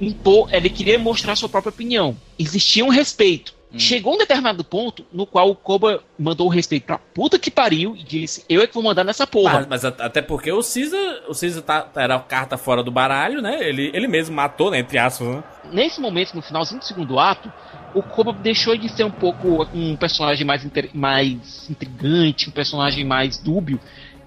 [0.01, 2.17] impor, ele queria mostrar sua própria opinião.
[2.37, 3.54] Existia um respeito.
[3.75, 3.79] Hum.
[3.79, 7.95] Chegou um determinado ponto no qual o Koba mandou o respeito pra puta que pariu
[7.95, 9.67] e disse: Eu é que vou mandar nessa porra.
[9.69, 13.67] Mas, até porque o Caesar, o Caesar tá, era a carta fora do baralho, né?
[13.67, 14.79] Ele, ele mesmo matou, né?
[14.79, 15.43] Entre aspas, né?
[15.71, 17.51] Nesse momento, no finalzinho do segundo ato,
[17.93, 23.37] o Koba deixou de ser um pouco um personagem mais, mais intrigante, um personagem mais
[23.37, 23.79] dúbio,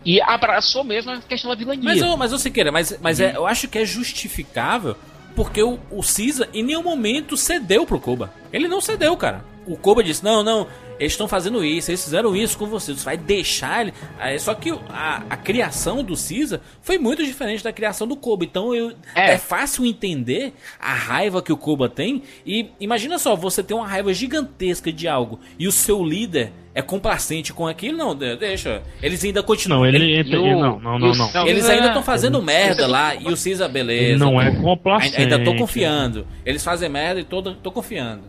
[0.05, 1.85] e abraçou mesmo a questão da vilania.
[1.85, 4.95] Mas, ô, mas ô Siqueira, mas, mas é, eu acho que é justificável
[5.35, 8.33] porque o, o Caesar em nenhum momento cedeu pro Koba.
[8.53, 9.45] Ele não cedeu, cara.
[9.67, 10.67] O Koba disse: não, não,
[10.99, 13.93] eles estão fazendo isso, eles fizeram isso com você, você vai deixar ele.
[14.39, 18.45] Só que a, a criação do Caesar foi muito diferente da criação do Koba.
[18.45, 19.33] Então eu, É.
[19.33, 19.39] é.
[19.39, 22.23] fácil entender a raiva que o Koba tem.
[22.45, 26.83] E imagina só, você tem uma raiva gigantesca de algo e o seu líder é
[26.83, 27.99] complacente com aquilo.
[27.99, 28.83] Não, de- deixa.
[29.03, 29.81] Eles ainda continuam.
[29.81, 30.41] Não, ele, ele- entra.
[30.41, 31.47] o- ele- não, não, não, não.
[31.49, 34.25] Eles ainda estão fazendo merda lá e o Caesar, beleza.
[34.25, 35.21] Não é complacente.
[35.21, 36.27] Ainda tô confiando.
[36.47, 38.23] Eles fazem merda e tô, tô confiando.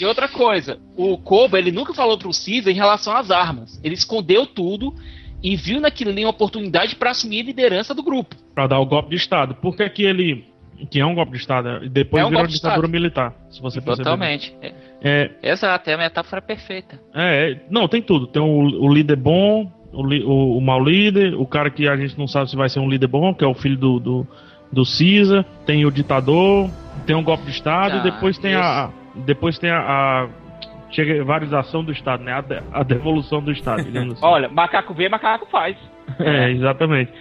[0.00, 3.80] E outra coisa, o Koba, ele nunca falou pro Caesar em relação às armas.
[3.82, 4.94] Ele escondeu tudo
[5.42, 8.36] e viu naquilo ali uma oportunidade para assumir a liderança do grupo.
[8.54, 9.54] Pra dar o golpe de Estado.
[9.54, 10.44] Por que que ele...
[10.90, 13.80] Que é um golpe de Estado, e depois É um virou ditadura militar, se você
[13.80, 14.04] perceber.
[14.04, 14.54] Totalmente.
[14.60, 16.98] É, É, Exato, é a metáfora perfeita.
[17.14, 18.26] É, é, não, tem tudo.
[18.26, 18.46] Tem o,
[18.84, 22.50] o líder bom, o, o, o mau líder, o cara que a gente não sabe
[22.50, 24.26] se vai ser um líder bom, que é o filho do, do,
[24.72, 26.70] do Caesar, tem o ditador,
[27.06, 28.90] tem um golpe de Estado, Ah, e depois tem a.
[29.24, 29.78] Depois tem a.
[29.78, 32.32] a varização do Estado, né?
[32.32, 34.14] A, de- a devolução do Estado, assim.
[34.22, 35.76] Olha, macaco vê, macaco faz.
[36.18, 37.12] É, exatamente.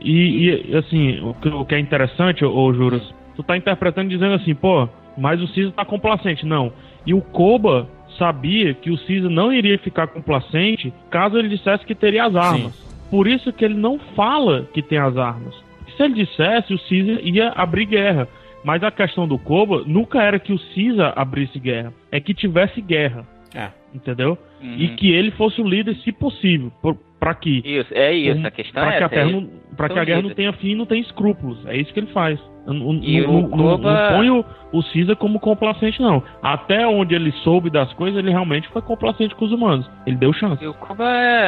[0.00, 3.02] E, e, assim, o que, o que é interessante, ô Juras,
[3.36, 6.46] tu tá interpretando dizendo assim, pô, mas o Caesar tá complacente.
[6.46, 6.72] Não.
[7.08, 11.94] E o Koba sabia que o Caesar não iria ficar complacente caso ele dissesse que
[11.94, 12.86] teria as armas.
[13.10, 15.54] Por isso que ele não fala que tem as armas.
[15.96, 18.28] Se ele dissesse, o Caesar ia abrir guerra.
[18.62, 22.80] Mas a questão do Koba nunca era que o Caesar abrisse guerra, é que tivesse
[22.82, 23.24] guerra.
[23.54, 23.68] É.
[23.94, 24.36] Entendeu?
[24.60, 24.74] Uhum.
[24.76, 26.70] E que ele fosse o líder, se possível,
[27.18, 29.14] para que Isso, é isso, um- a questão pra é que a, essa.
[29.14, 31.64] terra é- que a guerra não tenha fim e não tenha escrúpulos.
[31.66, 32.38] É isso que ele faz.
[32.72, 36.22] Não, E não- o não- Koba- não põe o, o Caesar como complacente, não.
[36.42, 39.88] Até onde ele soube das coisas, ele realmente foi complacente com os humanos.
[40.06, 40.62] Ele deu chance.
[40.62, 41.06] E o Koba,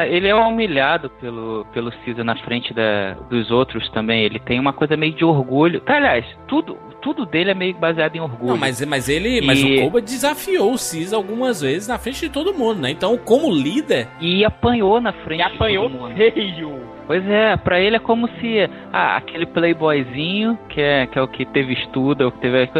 [0.08, 4.22] ele é humilhado pelo, pelo Caesar na frente da, dos outros também.
[4.24, 5.80] Ele tem uma coisa meio de orgulho.
[5.80, 8.52] Tá, aliás, tudo, tudo dele é meio baseado em orgulho.
[8.52, 9.40] Não, mas, mas ele.
[9.42, 12.90] Mas E- o Koba desafiou o Caesar algumas vezes na frente de todo mundo, né?
[12.90, 14.08] Então, como líder.
[14.20, 16.16] E apanhou na frente E apanhou de todo mundo.
[16.16, 16.99] feio.
[17.10, 21.26] Pois é, pra ele é como se ah, aquele playboyzinho, que é, que é o
[21.26, 22.70] que teve estudo, é o que teve.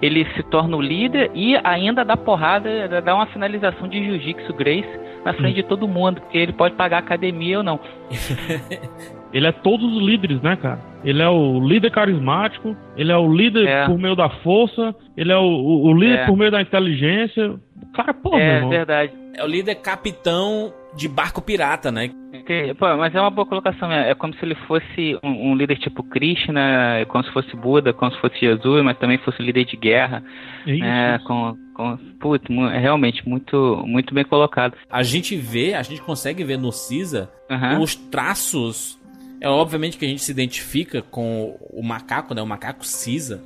[0.00, 4.88] Ele se torna o líder e ainda dá porrada, dá uma finalização de jiu-jitsu Grace
[5.24, 7.80] na frente de todo mundo, porque ele pode pagar academia ou não.
[9.32, 10.80] Ele é todos os líderes, né, cara?
[11.04, 13.86] Ele é o líder carismático, ele é o líder É.
[13.86, 16.26] por meio da força, ele é o, o- o líder É.
[16.26, 17.54] por meio da inteligência.
[17.94, 18.70] Cara, pô, meu é irmão.
[18.70, 19.12] verdade.
[19.36, 22.10] É o líder capitão de barco pirata, né?
[22.78, 23.90] Pô, mas é uma boa colocação.
[23.92, 27.92] É como se ele fosse um, um líder tipo Krishna, é como se fosse Buda,
[27.92, 30.22] como se fosse Jesus, mas também fosse líder de guerra.
[30.66, 30.84] É isso.
[30.84, 34.76] É, com, com, putz, é realmente muito, muito bem colocado.
[34.90, 37.80] A gente vê, a gente consegue ver no Caesar Aham.
[37.80, 38.98] os traços.
[39.40, 42.42] É obviamente que a gente se identifica com o macaco, né?
[42.42, 43.38] O macaco Caesar.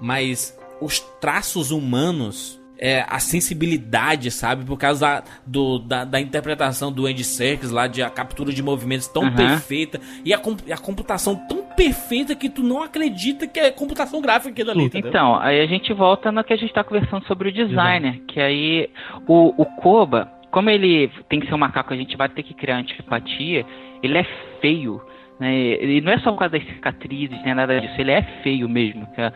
[0.00, 2.55] Mas os traços humanos.
[2.78, 4.64] É, a sensibilidade, sabe?
[4.64, 8.62] Por causa da, do- da, da interpretação do Andy Serkis lá, de a captura de
[8.62, 9.34] movimentos tão Aham.
[9.36, 14.50] perfeita e a, a computação tão perfeita que tu não acredita que é computação gráfica
[14.50, 15.08] aquilo ali, entendeu?
[15.10, 18.40] Então, aí a gente volta no que a gente tá conversando sobre o designer, que
[18.40, 18.90] aí
[19.26, 22.54] o, o Koba, como ele tem que ser um macaco, a gente vai ter que
[22.54, 23.64] criar antipatia,
[24.02, 24.26] ele é
[24.60, 25.00] feio.
[25.38, 25.52] Né?
[25.82, 29.06] E não é só por causa das cicatrizes, nem nada disso, ele é feio mesmo.
[29.14, 29.34] cara.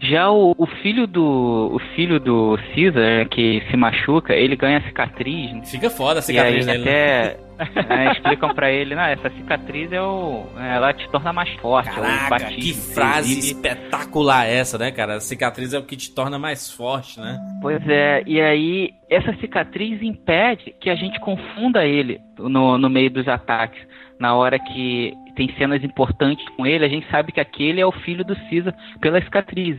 [0.00, 1.70] Já o, o filho do.
[1.72, 5.52] O filho do Caesar, que se machuca, ele ganha cicatriz.
[5.52, 5.64] né?
[5.64, 6.84] Fica foda a E cicatriz aí dele.
[6.90, 6.90] né?
[7.22, 7.46] até
[7.88, 10.44] né, explicam pra ele, não, essa cicatriz é o.
[10.58, 11.88] Ela te torna mais forte.
[11.90, 15.20] é Caraca, batismo, que frase espetacular essa, né, cara?
[15.20, 17.38] Cicatriz é o que te torna mais forte, né?
[17.62, 23.10] Pois é, e aí essa cicatriz impede que a gente confunda ele no, no meio
[23.10, 23.80] dos ataques.
[24.18, 27.92] Na hora que tem cenas importantes com ele, a gente sabe que aquele é o
[27.92, 29.78] filho do Caesar pela cicatriz.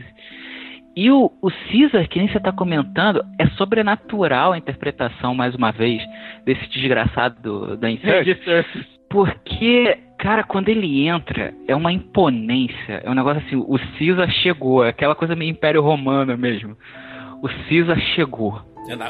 [0.96, 5.70] E o, o Caesar, que nem você está comentando, é sobrenatural a interpretação, mais uma
[5.70, 6.02] vez,
[6.44, 8.26] desse desgraçado do, da Insert.
[9.08, 13.00] Porque, cara, quando ele entra, é uma imponência.
[13.04, 14.84] É um negócio assim, o Caesar chegou.
[14.84, 16.76] É aquela coisa meio Império Romano mesmo.
[17.42, 18.60] O Caesar chegou.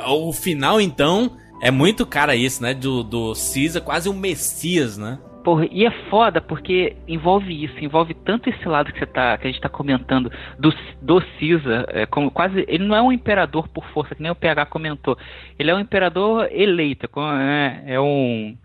[0.06, 1.30] O final, então,
[1.62, 2.74] é muito cara isso, né?
[2.74, 5.18] Do, do Caesar, quase um Messias, né?
[5.48, 9.46] Porra, e é foda porque envolve isso, envolve tanto esse lado que você tá, que
[9.46, 13.66] a gente tá comentando do, do Caesar, é, como quase ele não é um imperador
[13.66, 15.16] por força, que nem o PH comentou.
[15.58, 18.58] Ele é um imperador eleito, é é, é um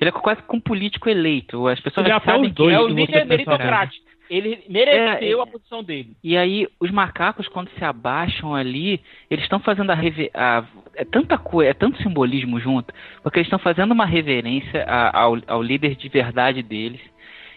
[0.00, 1.68] ele é quase com um político eleito.
[1.68, 4.06] As pessoas Ele é já sabem dois, É o líder pensar meritocrático.
[4.28, 6.16] Ele mereceu É, a posição dele.
[6.24, 9.96] E aí, os macacos, quando se abaixam ali, eles estão fazendo a,
[10.34, 10.64] a-
[10.96, 15.36] É tanta coisa, é tanto simbolismo junto, porque eles estão fazendo uma reverência a- ao,
[15.46, 17.00] ao líder de verdade deles.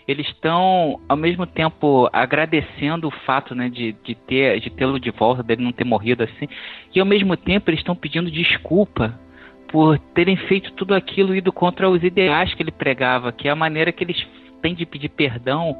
[0.08, 5.12] Eles estão, ao mesmo tempo, agradecendo o fato né, de, de, ter, de tê-lo de
[5.12, 6.48] volta, dele não ter morrido assim.
[6.94, 9.18] E ao mesmo tempo, eles estão pedindo desculpa
[9.68, 13.56] por terem feito tudo aquilo ido contra os ideais que ele pregava, que é a
[13.56, 14.28] maneira que eles
[14.64, 15.78] têm de pedir perdão,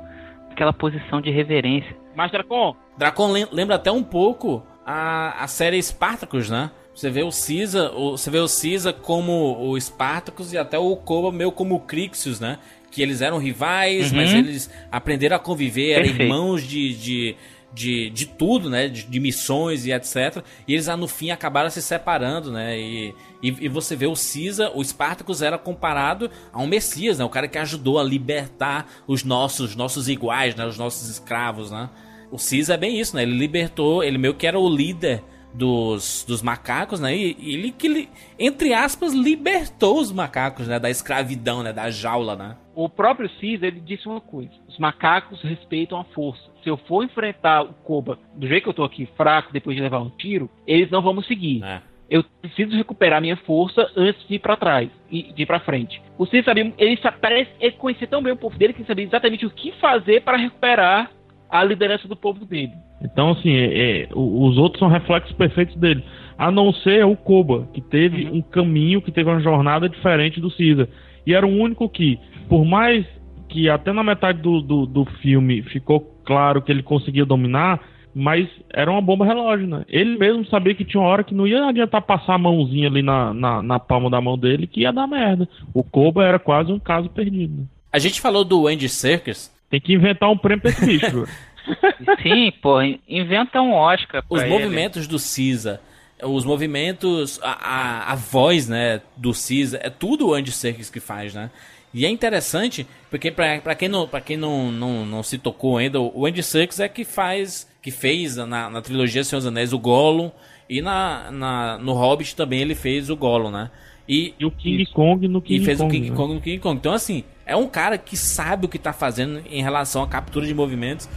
[0.52, 1.98] aquela posição de reverência.
[2.16, 6.70] Mas, Dracon, Dracon lem- lembra até um pouco a, a série Spartacus, né?
[7.00, 11.32] Você vê o o- você vê o Caesar como o Spartacus e até o Koba
[11.32, 12.60] meio como o Crixus, né?
[12.92, 14.18] Que eles eram rivais, Uhum.
[14.18, 16.24] mas eles aprenderam a conviver, eram Perfeito.
[16.24, 17.36] irmãos de, de,
[17.74, 18.90] de, de tudo, né?
[18.90, 20.44] De, de, missões e etc.
[20.68, 22.78] E eles no fim acabaram se separando, né?
[22.78, 27.24] E, e, e, você vê o Caesar, o Spartacus era comparado a um Messias, né?
[27.24, 30.66] O cara que ajudou a libertar os nossos, nossos iguais, né?
[30.66, 31.90] Os nossos escravos, né?
[32.30, 33.24] O Caesar é bem isso, né?
[33.24, 37.16] Ele libertou, ele meio que era o líder dos, dos macacos, né?
[37.16, 40.80] E, e ele que, entre aspas, libertou os macacos, né?
[40.80, 41.74] Da escravidão, né?
[41.74, 42.56] Da jaula, né?
[42.76, 44.52] O próprio Caesar, ele disse uma coisa.
[44.68, 46.42] Os macacos respeitam a força.
[46.64, 49.82] Se eu for enfrentar o Koba do jeito que eu tô aqui, fraco, depois de
[49.82, 51.64] levar um tiro, eles não vão me seguir.
[51.64, 51.82] É.
[52.10, 56.02] Eu preciso recuperar minha força antes de ir para trás e de ir para frente.
[56.18, 59.06] O Caesar sabia, ele, parece, ele conhecia tão bem o povo dele que ele sabia
[59.06, 61.12] exatamente o que fazer para recuperar
[61.50, 62.74] a liderança do povo dele.
[63.02, 66.04] Então, assim, é, é, os outros são reflexos perfeitos dele.
[66.38, 68.38] A não ser o Koba, que teve uhum.
[68.38, 70.88] um caminho, que teve uma jornada diferente do Caesar.
[71.26, 73.06] E era o único que, por mais
[73.50, 77.82] que até na metade do, do, do filme ficou claro que ele conseguia dominar,
[78.14, 79.86] mas era uma bomba relógio, né?
[79.88, 83.02] Ele mesmo sabia que tinha uma hora que não ia adiantar passar a mãozinha ali
[83.02, 85.48] na, na, na palma da mão dele que ia dar merda.
[85.74, 87.68] O Koba era quase um caso perdido.
[87.92, 91.28] A gente falou do Andy Serkis, tem que inventar um prêmio pra esse bicho.
[92.24, 94.24] Sim, pô, inventa um Oscar.
[94.30, 94.50] Os ele.
[94.50, 95.80] movimentos do Cisa,
[96.24, 101.00] os movimentos, a, a, a, voz, né, do Cisa, é tudo o Andy Serkis que
[101.00, 101.50] faz, né?
[101.94, 106.00] E é interessante, porque para quem, não, pra quem não, não, não se tocou ainda,
[106.00, 109.80] o Andy Serkis é que faz, que fez na, na trilogia Senhor dos Anéis o
[109.80, 110.30] Gollum,
[110.70, 113.72] e na, na, no Hobbit também ele fez o Gollum, né?
[114.08, 115.62] E, e o King Kong no King Kong.
[115.62, 116.16] E fez Kong, o King né?
[116.16, 116.78] Kong no King Kong.
[116.78, 120.46] Então, assim, é um cara que sabe o que está fazendo em relação à captura
[120.46, 121.10] de movimentos.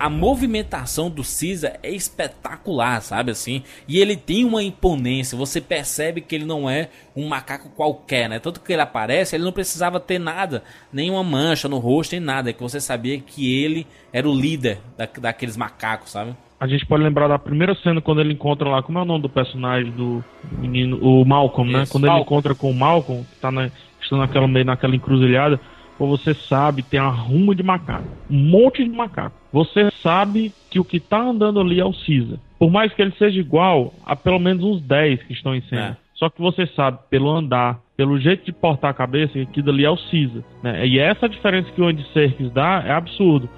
[0.00, 3.62] A movimentação do Caesar é espetacular, sabe assim?
[3.86, 5.36] E ele tem uma imponência.
[5.36, 8.38] Você percebe que ele não é um macaco qualquer, né?
[8.38, 12.48] Tanto que ele aparece, ele não precisava ter nada, nenhuma mancha no rosto, nem nada.
[12.48, 16.34] É que você sabia que ele era o líder da, daqueles macacos, sabe?
[16.58, 19.20] a gente pode lembrar da primeira cena quando ele encontra lá, como é o nome
[19.20, 21.84] do personagem do menino, o Malcolm, né?
[21.90, 22.16] Quando Malcolm.
[22.16, 23.70] ele encontra com o Malcolm, que tá na,
[24.00, 25.60] está naquela meio naquela encruzilhada,
[25.98, 29.36] ou você sabe, tem uma ruma de macaco, um monte de macaco.
[29.52, 32.38] Você sabe que o que tá andando ali é o Caesar.
[32.58, 35.98] Por mais que ele seja igual a pelo menos uns 10 que estão em cena.
[36.00, 36.04] É.
[36.14, 39.84] Só que você sabe, pelo andar, pelo jeito de portar a cabeça, que aquilo ali
[39.84, 40.42] é o Caesar.
[40.62, 40.86] Né?
[40.86, 43.48] E essa diferença que o Andy Serkis dá é absurdo.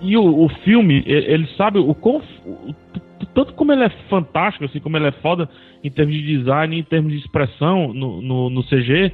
[0.00, 2.74] E o, o filme, ele sabe o, quão, o
[3.34, 5.48] tanto como ele é fantástico, assim, como ele é foda
[5.82, 9.12] em termos de design, em termos de expressão no, no, no CG,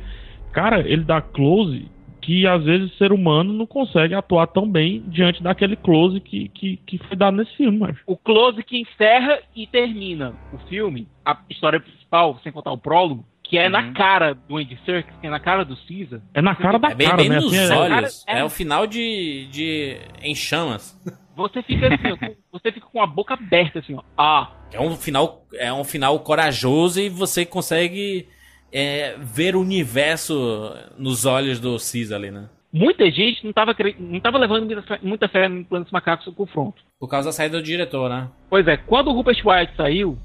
[0.52, 1.86] cara, ele dá close
[2.22, 6.48] que às vezes o ser humano não consegue atuar tão bem diante daquele close que,
[6.48, 7.78] que, que foi dado nesse filme.
[7.78, 7.96] Mas.
[8.06, 13.24] O close que encerra e termina o filme, a história principal, sem contar o prólogo,
[13.42, 13.72] que é uhum.
[13.72, 16.20] na cara do Andy Serkis, que é na cara do Caesar.
[16.32, 17.40] É na cara da é bem, cara, bem né?
[17.40, 18.24] nos assim, olhos.
[18.26, 18.38] É...
[18.38, 18.44] é...
[18.44, 20.98] o final de, de em chamas.
[21.34, 24.02] Você fica assim, você fica com a boca aberta assim, ó.
[24.18, 24.50] Ah.
[24.70, 28.28] É um final, é um final corajoso e você consegue
[28.72, 32.48] é, ver o universo nos olhos do Caesar ali, né?
[32.72, 36.26] Muita gente não estava não tava levando muita fé, muita fé no Plano dos Macacos
[36.26, 36.82] no confronto.
[36.98, 38.28] Por causa da saída do diretor, né?
[38.48, 40.16] Pois é, quando o Rupert White saiu,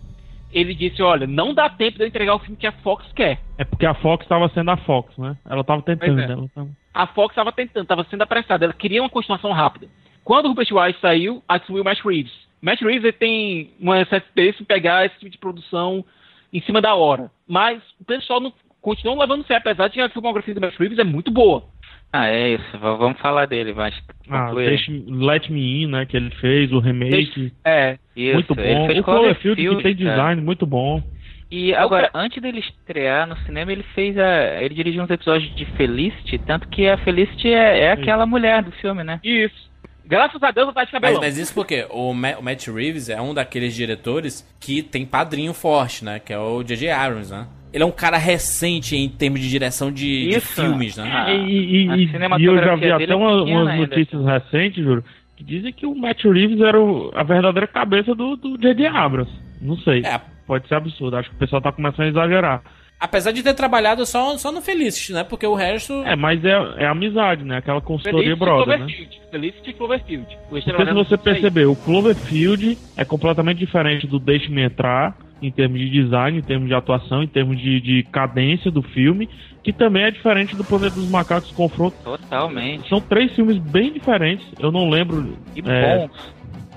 [0.54, 3.42] ele disse: Olha, não dá tempo de eu entregar o filme que a Fox quer.
[3.58, 5.36] É porque a Fox estava sendo a Fox, né?
[5.50, 6.22] Ela estava tentando.
[6.22, 6.32] É.
[6.32, 6.70] Ela tava...
[6.94, 8.64] A Fox estava tentando, estava sendo apressada.
[8.64, 9.88] Ela queria uma continuação rápida.
[10.24, 12.34] Quando o Rupert Wise saiu, assumiu o Matt Reeves.
[12.62, 16.04] Matt Reeves tem uma certa experiência em pegar esse tipo de produção
[16.52, 17.32] em cima da hora.
[17.48, 21.00] Mas o pessoal não continua levando fé, apesar de que a filmografia do Matt Reeves
[21.00, 21.64] é muito boa.
[22.12, 22.78] Ah, é isso.
[22.80, 23.94] Vamos falar dele, mas.
[24.30, 26.06] Ah, deixe, Let Me In, né?
[26.06, 27.52] Que ele fez, o remake.
[27.66, 28.34] É, isso.
[28.34, 29.00] Muito bom.
[29.00, 30.44] O Cloverfield, que tem design, é.
[30.44, 31.04] muito bom.
[31.50, 34.62] E agora, antes dele estrear no cinema, ele fez a.
[34.62, 38.72] Ele dirigiu uns episódios de Felicity, tanto que a Felicity é, é aquela mulher do
[38.74, 39.20] filme, né?
[39.24, 39.70] Isso.
[40.08, 41.20] Graças a Deus, tá de cabelão.
[41.20, 45.06] Mas, mas isso porque o, Ma o Matt Reeves é um daqueles diretores que tem
[45.06, 46.20] padrinho forte, né?
[46.20, 46.90] Que é o J.J.
[46.90, 47.48] Abrams, né?
[47.74, 51.12] Ele é um cara recente em termos de direção de, de filmes, né?
[51.14, 52.06] Ah, e, e, e,
[52.40, 55.04] e, eu já vi até uma, umas notícias recentes, juro,
[55.36, 58.88] que dizem que o Matt Reeves era o, a verdadeira cabeça do J.J.
[58.88, 59.32] Abrams.
[59.62, 60.06] Não sei.
[60.06, 60.20] É.
[60.48, 61.18] Pode ser absurdo.
[61.18, 62.62] Acho que o pessoal tá começando a exagerar.
[63.00, 65.24] Apesar de ter trabalhado só, só no Felicity, né?
[65.24, 65.94] Porque o resto.
[66.04, 67.58] É, mas é, é amizade, né?
[67.58, 68.88] Aquela consultoria Felicity brother, né?
[69.30, 70.38] Felicity e Cloverfield.
[70.50, 75.90] Porque se você perceber, o Cloverfield é completamente diferente do Deixe-me Entrar, em termos de
[75.90, 79.30] design, em termos de atuação, em termos de, de cadência do filme,
[79.64, 81.96] que também é diferente do Planeta dos Macacos Confronto.
[82.04, 82.90] Totalmente.
[82.90, 84.48] São três filmes bem diferentes.
[84.60, 86.10] Eu não lembro é,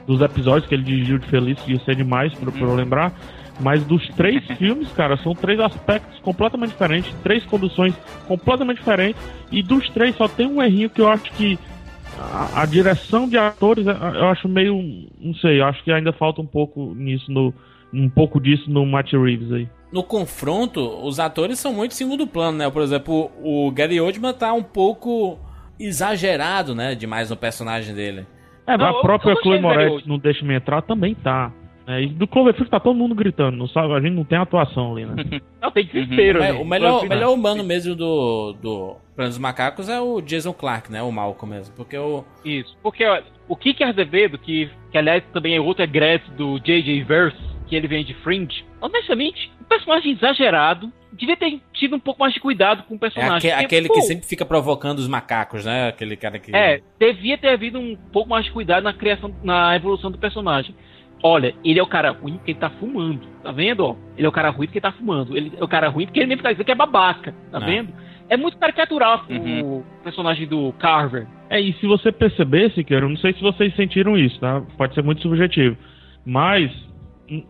[0.07, 2.53] dos episódios que ele dirigiu de Felicity, ia ser demais pra, hum.
[2.53, 3.15] pra eu lembrar.
[3.61, 7.95] Mas dos três filmes, cara, são três aspectos completamente diferentes, três conduções
[8.27, 9.21] completamente diferentes.
[9.51, 11.59] E dos três só tem um errinho que eu acho que
[12.19, 14.75] a, a direção de atores é, eu acho meio.
[15.21, 17.53] Não sei, eu acho que ainda falta um pouco nisso no.
[17.93, 19.69] Um pouco disso no Matt Reeves aí.
[19.93, 22.71] No confronto, os atores são muito segundo plano, né?
[22.71, 25.37] Por exemplo, o Gary Oldman tá um pouco
[25.79, 26.95] exagerado, né?
[26.95, 28.27] Demais no personagem dele.
[28.65, 31.51] É, Não, a própria Chloe Moretz não deixa me entrar também tá.
[31.91, 33.93] É, e do Cloverfield tá todo mundo gritando, não sabe?
[33.95, 35.15] A gente não tem atuação ali, né?
[35.61, 36.59] Não, tem desespero, É, né?
[36.59, 41.03] o melhor, o melhor humano mesmo do, do Planos Macacos é o Jason Clark, né?
[41.03, 41.75] O Malcolm mesmo.
[41.75, 42.25] Porque o.
[42.45, 42.77] Isso.
[42.83, 47.03] Porque olha, o Kiki Azevedo, que, que aliás também é outro egresso do J.J.
[47.05, 47.37] Verse,
[47.67, 50.91] que ele vem de Fringe, honestamente, um personagem exagerado.
[51.13, 53.51] Devia ter tido um pouco mais de cuidado com o É personagem.
[53.51, 55.89] aque- porque, aquele pô, que sempre fica provocando os macacos, né?
[55.89, 56.55] Aquele cara que.
[56.57, 60.75] É, devia ter havido um pouco mais de cuidado na criação, na evolução do personagem.
[61.23, 63.85] Olha, ele é o cara ruim porque ele tá fumando, tá vendo?
[63.85, 65.37] Ó, ele é o cara ruim porque ele tá fumando.
[65.37, 67.65] Ele é o cara ruim porque ele mesmo tá dizendo que é babaca, tá É.
[67.65, 67.93] vendo?
[68.31, 69.79] É muito caricatural Uhum.
[69.79, 71.27] o personagem do Carver.
[71.51, 74.63] É, e se você perceber, Siqueira, eu não sei se vocês sentiram isso, tá?
[74.79, 75.77] Pode ser muito subjetivo.
[76.25, 76.71] Mas,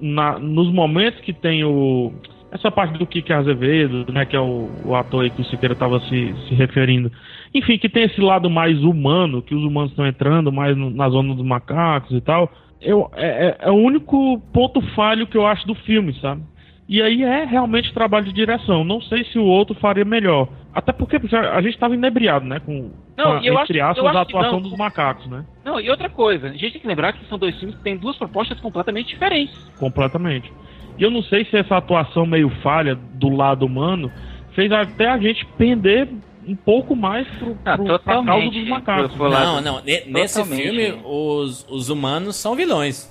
[0.01, 2.13] na- nos momentos que tem o.
[2.53, 4.25] Essa parte do Kike Azevedo, né?
[4.25, 7.13] Que é o, o ator aí que o Siqueira tava se, se referindo.
[7.55, 11.09] Enfim, que tem esse lado mais humano, que os humanos estão entrando mais no- na
[11.11, 12.51] zona dos macacos e tal.
[12.81, 16.43] Eu, é, é- é o único ponto falho que eu acho do filme, sabe?
[16.89, 18.83] E aí é realmente trabalho de direção.
[18.83, 20.49] Não sei se o outro faria melhor.
[20.75, 22.59] Até porque já- a gente estava inebriado, né?
[22.61, 25.45] Com, Não, a, eu entre acho- aspas, eu a atuação dos macacos, né?
[25.65, 27.97] Não, e outra coisa, a gente tem que lembrar que são dois filmes que têm
[27.97, 29.55] duas propostas completamente diferentes.
[29.79, 30.51] Completamente.
[30.99, 34.11] E eu não sei se essa atuação meio falha do lado humano
[34.55, 36.09] fez até a gente pender
[36.51, 38.59] um pouco mais pro, Ah, pro, causa totalmente.
[38.61, 39.07] dos macacos.
[39.09, 39.83] Pro- pro lado- Não, não.
[39.85, 43.09] ne- Nesse filme, os, os humanos são vilões.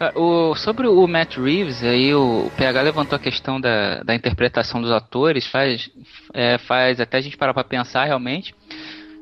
[0.00, 4.80] Ah, O, sobre o Matt Reeves, aí o PH levantou a questão da, da interpretação
[4.80, 5.90] dos atores, faz,
[6.32, 8.54] é, faz até a gente parar pra pensar realmente.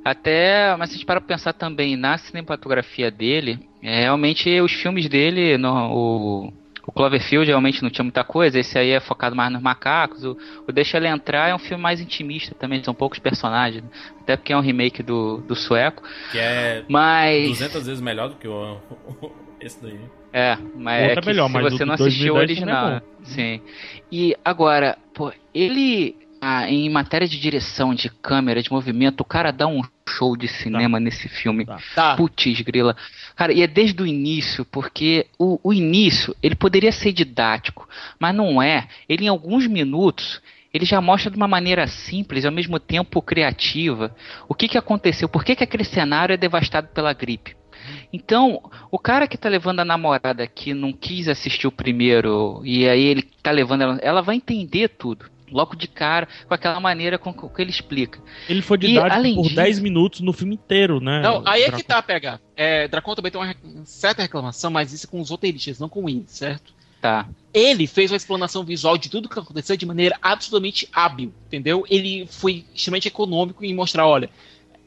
[0.04, 4.72] Até, mas se a gente parar pra pensar também na cinematografia dele, é, realmente os
[4.72, 6.52] filmes dele, no, o,
[6.88, 10.38] o Cloverfield realmente não tinha muita coisa, esse aí é focado mais nos macacos, o,
[10.66, 13.90] o Deixa Ela Entrar é um filme mais intimista também, são poucos personagens, né?
[14.22, 17.46] até porque é um remake do, do sueco, Que é mas...
[17.50, 18.78] 200 vezes melhor do que o,
[19.60, 20.00] esse daí.
[20.32, 22.78] É, mas é é que melhor, se mas você não assistiu o 2010 também é
[22.78, 23.02] original.
[23.22, 23.60] Sim.
[24.10, 29.50] E agora, pô, ele ah, em matéria de direção, de câmera, de movimento, o cara
[29.50, 31.66] dá um show de cinema nesse filme.
[31.94, 32.16] Tá.
[32.16, 32.96] Putz, grila.
[33.36, 38.34] Cara, e é desde o início, porque o, o início, ele poderia ser didático, mas
[38.34, 38.88] não é.
[39.08, 40.40] Ele, em alguns minutos,
[40.72, 44.14] ele já mostra de uma maneira simples, ao mesmo tempo criativa,
[44.48, 47.56] o que, que aconteceu, por que, que aquele cenário é devastado pela gripe.
[48.12, 52.88] Então, o cara que tá levando a namorada que não quis assistir o primeiro, e
[52.88, 55.26] aí ele tá levando ela, ela vai entender tudo.
[55.50, 58.20] Logo de cara, com aquela maneira com que ele explica.
[58.48, 61.20] Ele foi E, didático além por disso- 10 minutos no filme inteiro, né?
[61.22, 61.76] Não, aí é Dracon?
[61.76, 62.40] que tá, PH.
[62.56, 66.04] É, Dracon também tem uma certa reclamação, mas isso é com os roteiristas, não com
[66.04, 66.72] o Indy, certo?
[67.00, 67.28] Tá.
[67.54, 71.84] Ele fez uma explanação visual de tudo que aconteceu de maneira absolutamente hábil, entendeu?
[71.88, 74.28] Ele foi extremamente econômico em mostrar, olha,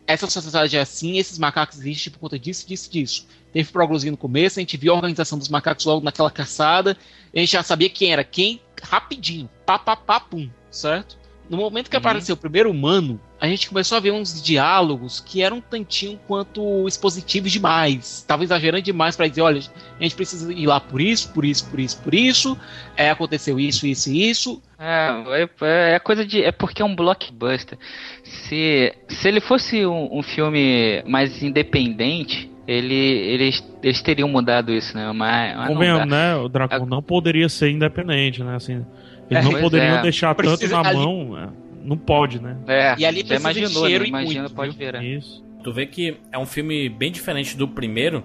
[0.08, 3.28] essa sociedade é assim, esses macacos existem por conta disso, disso, disso.
[3.54, 6.97] Teve proglosia no começo, a gente viu a organização dos macacos logo naquela caçada,
[7.34, 11.18] a gente já sabia quem era quem, rapidinho, pá, pá, pá, pum, certo?
[11.49, 15.42] No momento que apareceu o primeiro humano, a gente começou a ver uns diálogos que
[15.42, 18.20] eram um tantinho quanto expositivos demais.
[18.20, 19.60] Estavam exagerando demais para dizer, olha,
[20.00, 22.56] a gente precisa ir lá por isso, por isso, por isso, por isso.
[22.96, 24.62] É, aconteceu isso, isso e isso.
[24.78, 26.44] É, é, é coisa de.
[26.44, 27.80] É porque é um blockbuster.
[28.24, 34.96] Se, se ele fosse um, um filme mais independente, ele, eles, eles teriam mudado isso,
[34.96, 35.12] né?
[35.14, 36.06] Mas, mas dá.
[36.06, 36.36] né?
[36.36, 38.56] O Dracon não poderia ser independente, né?
[38.56, 38.86] Assim,
[39.30, 40.02] eles É, não poderiam é.
[40.04, 41.52] deixar tanto Precisa na ali- mão.
[41.84, 42.58] É, Não pode, né?
[42.68, 44.08] É, E ali precisa de imaginou, cheiro né?
[44.08, 44.80] e Imagina, muito, pode viu?
[44.80, 44.94] ver.
[44.94, 45.06] né?
[45.06, 45.44] Isso.
[45.64, 48.24] Tu vê que é um filme bem diferente do primeiro,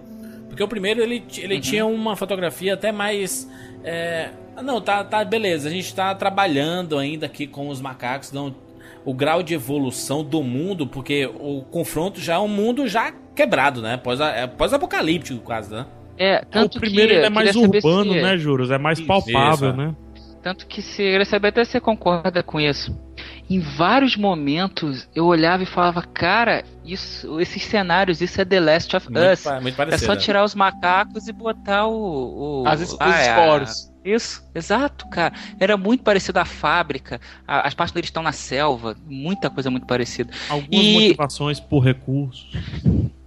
[0.49, 1.61] porque o primeiro ele, ele Uhum.
[1.61, 3.51] tinha uma fotografia até mais.
[3.85, 4.31] é,
[4.63, 8.55] não, tá, tá, beleza, a gente tá trabalhando ainda aqui com os macacos, não,
[9.05, 13.83] o grau de evolução do mundo, porque o confronto já é um mundo já quebrado,
[13.83, 13.97] né?
[13.99, 15.85] Pós- é Pós-apocalíptico quase, né?
[16.19, 18.71] É, tanto o primeiro que, ele é mais queria saber urbano, se- né, Juros?
[18.71, 19.85] É mais Isso, palpável, isso, é.
[19.87, 19.95] né?
[20.43, 22.99] Tanto que se eu queria saber até se você concorda com isso.
[23.49, 28.97] Em vários momentos eu olhava e falava, cara, isso, esses cenários, isso é The Last
[28.97, 29.43] of Muito, Us.
[29.43, 30.07] pa- muito É parecido.
[30.07, 30.21] só né?
[30.21, 32.63] tirar os macacos e botar o.
[32.63, 33.93] o As es- ah, os é, esporos.
[34.05, 35.33] Isso, exato, cara.
[35.59, 37.21] Era muito parecido à fábrica.
[37.47, 38.97] a- as partes deles estão na selva.
[39.07, 40.33] Muita coisa muito parecida.
[40.49, 42.47] Algumas E- motivações por recurso.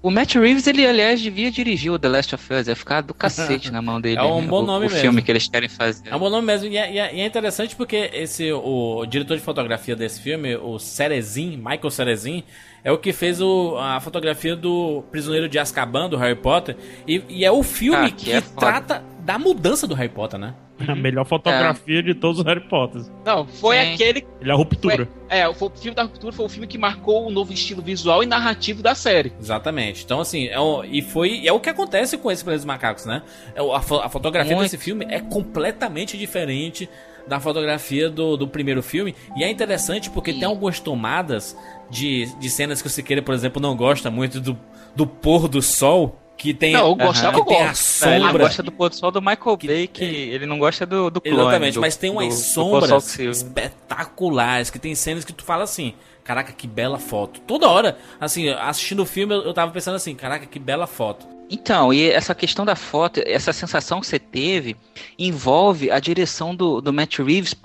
[0.02, 2.68] O Matt Reeves, ele, aliás, devia dirigir o The Last of Us.
[2.68, 4.18] Ia ficar do cacete na mão dele.
[4.18, 5.02] É um bom o, nome o mesmo.
[5.02, 6.08] filme que eles querem fazer.
[6.10, 6.68] É um bom nome mesmo.
[6.68, 10.56] E é, e é- e é interessante porque esse, o diretor de fotografia desse filme,
[10.56, 12.44] o Cerezin, Michael Cerezin,
[12.82, 16.78] é o que fez o- a fotografia do Prisioneiro de Azkaban, do Harry Potter.
[17.06, 20.40] E, e é o filme Ah, que que, é trata da mudança do Harry Potter,
[20.40, 20.54] né?
[20.88, 23.02] A melhor fotografia de todos os Harry Potter.
[23.26, 23.94] Não, foi Sim.
[23.94, 24.26] aquele.
[24.40, 25.08] Ele é a ruptura.
[25.28, 28.24] É, foi, o filme da ruptura foi o filme que marcou o novo estilo visual
[28.24, 29.34] e narrativo da série.
[29.40, 30.04] Exatamente.
[30.06, 31.46] Então, assim, é o, e foi.
[31.46, 33.22] É o que acontece com esse Planeta dos Macacos, né?
[33.54, 34.72] É a, fo- a fotografia Muito.
[34.72, 36.90] desse filme é completamente diferente
[37.28, 39.14] da fotografia do, do primeiro filme.
[39.36, 41.56] E é interessante porque tem algumas tomadas
[41.90, 44.58] de, de cenas que o Siqueira, por exemplo, não gosta muito do,
[44.96, 46.18] do pôr do sol.
[46.40, 48.06] Que tem, Não, eu gostava, que eu tem a gosto.
[48.06, 48.44] É, ele sombra.
[48.46, 51.38] gosta do pôr do sol do Michael Bay, que ele não gosta do, do clone.
[51.38, 55.26] Exatamente, do- mas tem umas do- do do sombras que se- espetaculares, que tem cenas
[55.26, 57.42] que tu fala assim, caraca, que bela foto.
[57.42, 61.28] Toda hora, assim, assistindo o filme, eu, eu tava pensando assim, caraca, que bela foto.
[61.52, 64.78] Então, e essa questão da foto, essa sensação que você teve,
[65.18, 67.56] envolve a direção do, do Matt Reeves,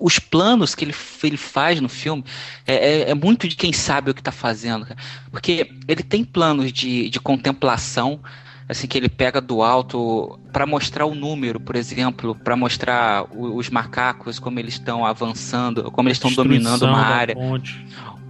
[0.00, 2.24] os planos que ele, ele faz no filme,
[2.66, 5.00] é, é- é muito de quem sabe o que tá fazendo, cara.
[5.30, 8.20] Porque ele tem planos de, de contemplação,
[8.68, 13.56] assim, que ele pega do alto para mostrar o número, por exemplo, para mostrar o-
[13.56, 17.34] os macacos, como eles estão avançando, como eles estão dominando uma área.
[17.34, 17.84] ponte.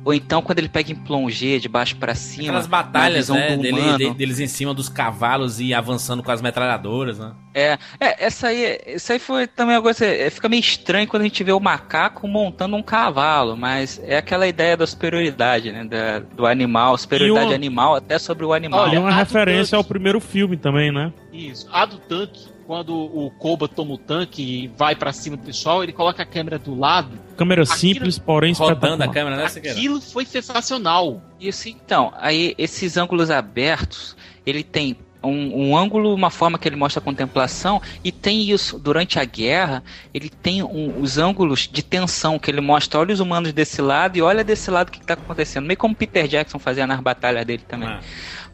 [0.05, 3.97] Ou então quando ele pega em plongé, de baixo para cima, Aquelas batalhas, né, dele-
[3.99, 7.33] de- deles em cima dos cavalos e avançando com as metralhadoras, né?
[7.55, 10.05] É, é, essa aí, isso aí foi também uma coisa.
[10.05, 14.17] é, Fica meio estranho quando a gente vê o macaco montando um cavalo, mas é
[14.17, 15.85] aquela ideia da superioridade, né?
[15.85, 18.81] Da, do animal, superioridade uma- animal até sobre o animal.
[18.81, 21.13] Olha, E uma referência ao primeiro filme também, né?
[21.33, 21.69] Isso.
[21.73, 25.83] A do tanque, quando o Koba toma o tanque e vai pra cima do pessoal,
[25.83, 27.19] ele coloca a câmera do lado.
[27.37, 29.45] Câmera Aquilo- simples, porém Rodando a câmera, né?
[29.45, 31.23] Aquilo foi sensacional.
[31.39, 34.17] Isso, então, aí esses ângulos abertos,
[34.47, 38.79] ele tem um, um ângulo, uma forma que ele mostra a contemplação, e tem isso,
[38.79, 43.21] durante a guerra, ele tem um- os ângulos de tensão, que ele mostra, olha os
[43.21, 46.59] humanos desse lado e olha desse lado o que está acontecendo, meio como Peter Jackson
[46.59, 47.91] fazia nas batalhas dele também.
[47.91, 48.01] Ah.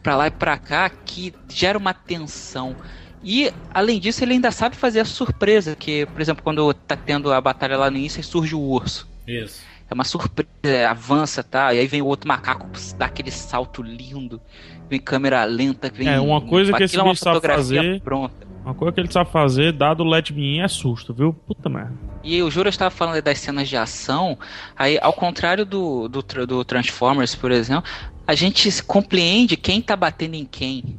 [0.03, 2.75] Pra lá e pra cá, que gera uma tensão.
[3.23, 7.31] E, além disso, ele ainda sabe fazer a surpresa, que, por exemplo, quando tá tendo
[7.33, 9.07] a batalha lá no início, surge o urso.
[9.27, 9.61] Isso.
[9.89, 11.73] É uma surpresa, é, avança, tá?
[11.73, 12.67] E aí vem o outro macaco,
[12.97, 14.39] dá aquele salto lindo,
[14.89, 16.07] vem câmera lenta, vem.
[16.07, 18.47] É, uma coisa que esse é bicho sabe fazer- Pronta.
[18.63, 21.33] Uma coisa que ele sabe fazer, dado o Let Me In, é susto, viu?
[21.33, 21.93] Puta merda.
[22.23, 24.37] E o Jura estava falando das cenas de ação,
[24.77, 27.89] aí ao contrário do, do, do Transformers, por exemplo,
[28.27, 30.97] a gente compreende quem tá batendo em quem.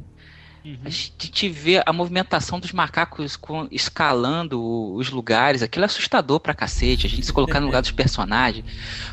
[0.83, 4.59] A gente vê a movimentação dos macacos com- escalando
[4.95, 8.65] os lugares, aquilo é assustador pra cacete, a gente se colocar no lugar dos personagens.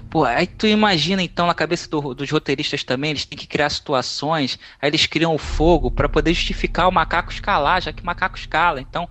[0.08, 3.68] Pô, aí tu imagina então na cabeça do- dos roteiristas também, eles têm que criar
[3.70, 8.06] situações, aí eles criam o fogo pra poder justificar o macaco escalar, já que o
[8.06, 8.80] macaco escala.
[8.80, 9.08] Então,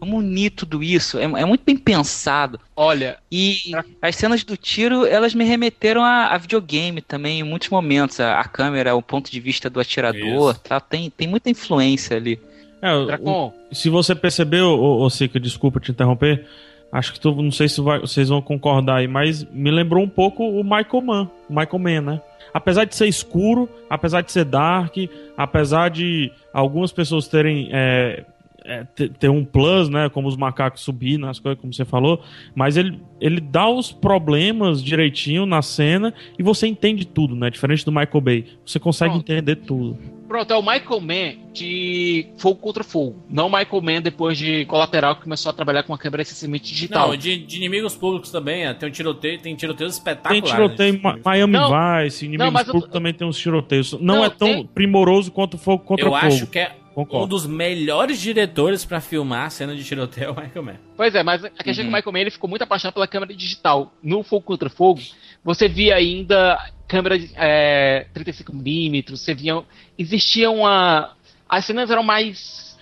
[0.00, 2.58] vamos unir tudo isso, é, é muito bem pensado.
[2.74, 7.68] Olha, E as cenas do tiro, elas me remeteram a, a videogame também, em muitos
[7.68, 8.18] momentos.
[8.18, 10.60] A, a câmera, o ponto de vista do atirador, Isso.
[10.62, 12.40] tá, tem, tem muita influência ali.
[12.82, 16.46] É, o- Dracon, se você percebeu, ô, ô Sica, desculpa te interromper,
[16.90, 20.08] acho que tu, não sei se vai- vocês vão concordar aí, mas me lembrou um
[20.08, 22.20] pouco o Michael Mann, o Michael Mann, né?
[22.52, 24.96] Apesar de ser escuro, apesar de ser dark,
[25.36, 28.24] apesar de algumas pessoas terem é,
[28.64, 30.08] é, ter, ter um plus, né?
[30.08, 32.22] Como os macacos subir nas coisas, como você falou,
[32.54, 37.50] mas ele, ele dá os problemas direitinho na cena e você entende tudo, né?
[37.50, 38.44] Diferente do Michael Bay.
[38.64, 39.30] Você consegue Pronto.
[39.30, 39.98] entender tudo.
[40.28, 43.16] pronto, é o Michael Mann de Fogo contra Fogo.
[43.28, 46.72] Não o Michael Mann depois de Colateral, que começou a trabalhar com uma câmera essencialmente
[46.72, 47.08] digital.
[47.08, 50.50] Não, de, de inimigos públicos também, é, tem um tiroteio, tem tiroteios Tem espetaculares.
[50.50, 51.22] tiroteio em nesse Ma- filme.
[51.24, 53.92] Miami Não, Vice, Inimigos não, mas eu- Públicos também tem uns tiroteios.
[53.94, 56.26] Não, Não, é tão tem- primoroso quanto Fogo contra Eu Fogo.
[56.26, 57.28] acho que é um Concordo.
[57.28, 60.76] dos melhores diretores pra filmar a cena de tiroteio é o Michael Mann.
[60.96, 61.74] Pois é, mas a questão é Uhum.
[61.74, 63.92] que o Michael Mann ele ficou muito apaixonado pela câmera digital.
[64.02, 65.00] No Fogo contra Fogo,
[65.44, 69.62] você via ainda câmera de, é, 35mm, você via.
[69.98, 71.14] Existia uma.
[71.48, 72.76] As cenas eram mais.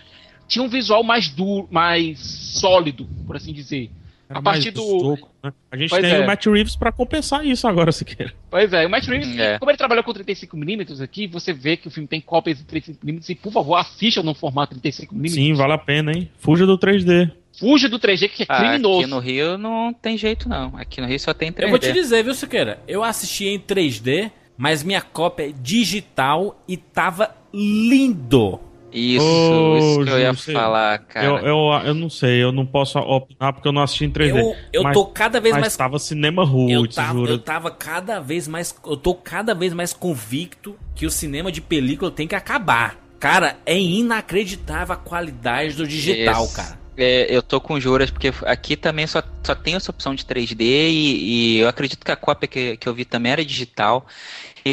[0.46, 3.90] Tinha um visual mais duro, mais sólido, por assim dizer.
[4.28, 5.52] Era a partir do- soco, né?
[5.72, 6.20] A gente Pois tem é.
[6.20, 8.32] o Matt Reeves pra compensar isso agora, se queira.
[8.50, 9.58] Pois é, o Matt Reeves, É.
[9.58, 13.30] como ele trabalhou com 35mm aqui, você vê que o filme tem cópias de 35mm
[13.30, 15.28] e, por favor, assista no formato 35mm.
[15.30, 16.30] Sim, vale a pena, hein?
[16.38, 17.30] Fuja do 3D.
[17.58, 19.00] Fuja do 3G, que é Ah, criminoso.
[19.00, 20.76] aqui no Rio não tem jeito, não.
[20.76, 21.64] Aqui no Rio só tem 3D.
[21.66, 22.80] Eu vou te dizer, viu, Siqueira?
[22.86, 28.60] Eu assisti em 3D, mas minha cópia é digital e tava lindo.
[28.90, 31.26] Isso, Ô, isso que eu ia você- falar, cara.
[31.26, 34.38] Eu, eu, eu não sei, eu não posso opinar porque eu não assisti em 3D.
[34.40, 35.76] Eu, eu mas, tô cada vez mas mais.
[35.76, 37.30] tava cinema Eu roots, tava, juro.
[37.32, 38.74] eu tava cada vez mais.
[38.86, 42.96] Eu tô cada vez mais convicto que o cinema de película tem que acabar.
[43.20, 46.78] Cara, é inacreditável a qualidade do digital, Esse- cara.
[47.00, 50.64] É, eu tô com juras, porque aqui também só, só tem essa opção de 3D
[50.90, 54.04] e, e eu acredito que a cópia que, que eu vi também era digital.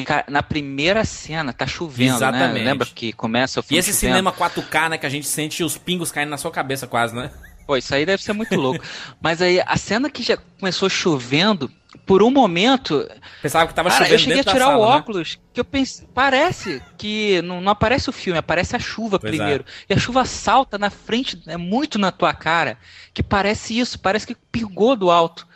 [0.02, 2.64] E cara, na primeira cena tá chovendo, Exatamente.
[2.64, 2.72] né?
[2.72, 4.14] Lembra que começa o E filme esse chovendo?
[4.14, 7.32] cinema 4K, né, que a gente sente os pingos caindo na sua cabeça quase, né?
[7.68, 8.84] Pô, isso aí deve ser muito louco.
[9.20, 11.72] Mas aí, a cena que já começou chovendo,
[12.06, 13.08] por um momento,
[13.42, 14.96] Pensava que tava cara, eu chovendo cheguei a tirar sala, o né?
[14.98, 19.36] óculos, que eu pensei, parece que não, não aparece o filme, aparece a chuva Pois
[19.36, 19.66] primeiro.
[19.90, 22.78] E a chuva salta na frente, é muito na tua cara,
[23.14, 25.48] que parece isso, parece que pingou do alto.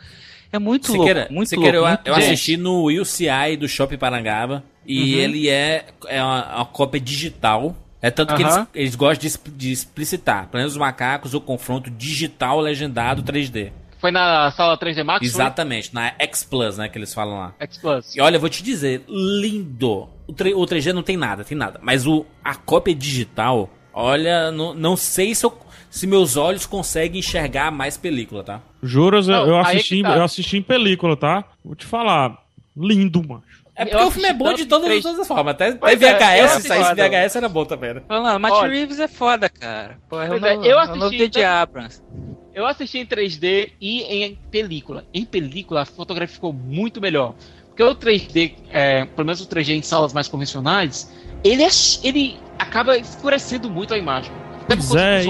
[0.52, 1.86] É muito Siqueira, louco, muito Siqueira, louco.
[1.92, 5.20] eu, muito eu assisti no UCI do Shopping Parangaba e Uhum.
[5.20, 7.76] ele é, é uma, uma cópia digital.
[8.02, 8.66] É tanto que eles, Aham.
[8.74, 10.48] eles gostam de, de explicitar.
[10.48, 13.70] Planos dos Macacos, o confronto digital legendado 3D.
[14.00, 15.24] Foi na sala 3D Max?
[15.26, 17.54] Exatamente, na X Plus, né, que eles falam lá.
[17.58, 17.66] Foi?
[17.66, 18.16] X Plus.
[18.16, 20.08] E olha, eu vou te dizer, lindo.
[20.26, 21.78] O, 3, o 3G não tem nada, tem nada.
[21.82, 25.58] Mas o, a cópia digital, olha, não, não sei se, eu-
[25.90, 28.60] se meus olhos conseguem enxergar mais película, tá?
[28.82, 30.16] Juras, eu- Não, eu, é assisti, tá.
[30.16, 31.44] eu assisti em película, tá?
[31.64, 32.38] Vou te falar.
[32.76, 33.60] Lindo, macho.
[33.74, 35.54] É Eu porque o filme é bom de todas, três- todas as formas.
[35.54, 38.02] Até, até é, eu VHS, assisti- se saísse VHS era bom também, né?
[38.06, 39.98] Falando, Matt Olha- Reeves é foda, cara.
[40.08, 42.02] Pô, é é, eu é o novo assisti tanto- Abrams.
[42.54, 45.04] Eu assisti em 3D e em película.
[45.14, 47.34] Em película, a fotografia ficou muito melhor.
[47.68, 51.10] Porque o 3D, é, pelo menos o 3D em salas mais convencionais,
[51.42, 51.68] ele, é,
[52.02, 54.32] ele acaba escurecendo muito a imagem.
[54.66, 55.24] Pois é,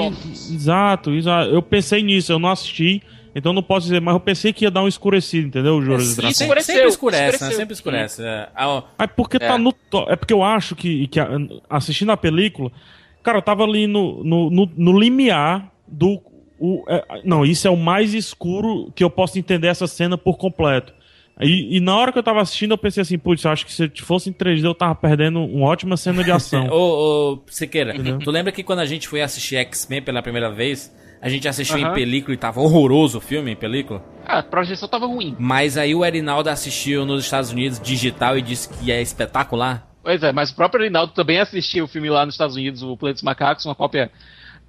[0.53, 1.51] exato, exato.
[1.51, 3.03] Eu pensei nisso, eu não assisti,
[3.35, 5.81] então não posso dizer, mas eu pensei que ia dar um escurecido, entendeu?
[5.81, 6.29] Sim, Dracon?
[6.29, 7.51] isso sempre, escurece, né?
[7.53, 8.23] Sempre escurece.
[8.25, 9.59] É, a- Mas porque tá É.
[9.59, 9.73] no.
[9.73, 11.29] to- É porque eu acho que, que a-
[11.69, 12.71] assistindo a película,
[13.23, 16.21] cara, eu tava ali no, no, no, no limiar do.
[16.63, 20.37] O, é, não, isso é o mais escuro que eu posso entender essa cena por
[20.37, 20.93] completo.
[21.41, 23.89] E, e na hora que eu tava assistindo, eu pensei assim, putz, acho que se
[24.03, 26.69] fosse em 3D eu tava perdendo uma ótima cena de ação.
[26.71, 28.19] Ô, ô, Siqueira, Entendeu?
[28.19, 31.79] tu lembra que quando a gente foi assistir X-Men pela primeira vez, a gente assistiu
[31.79, 34.03] em película e tava horroroso o filme em película?
[34.27, 35.37] Ah, a projeção tava ruim.
[35.39, 39.89] Mas aí o Erinaldo assistiu nos Estados Unidos digital e disse que é espetacular.
[40.03, 42.97] Pois é, mas o próprio Reinaldo também assistiu o filme lá nos Estados Unidos, o
[42.97, 44.11] Planeta dos Macacos, uma cópia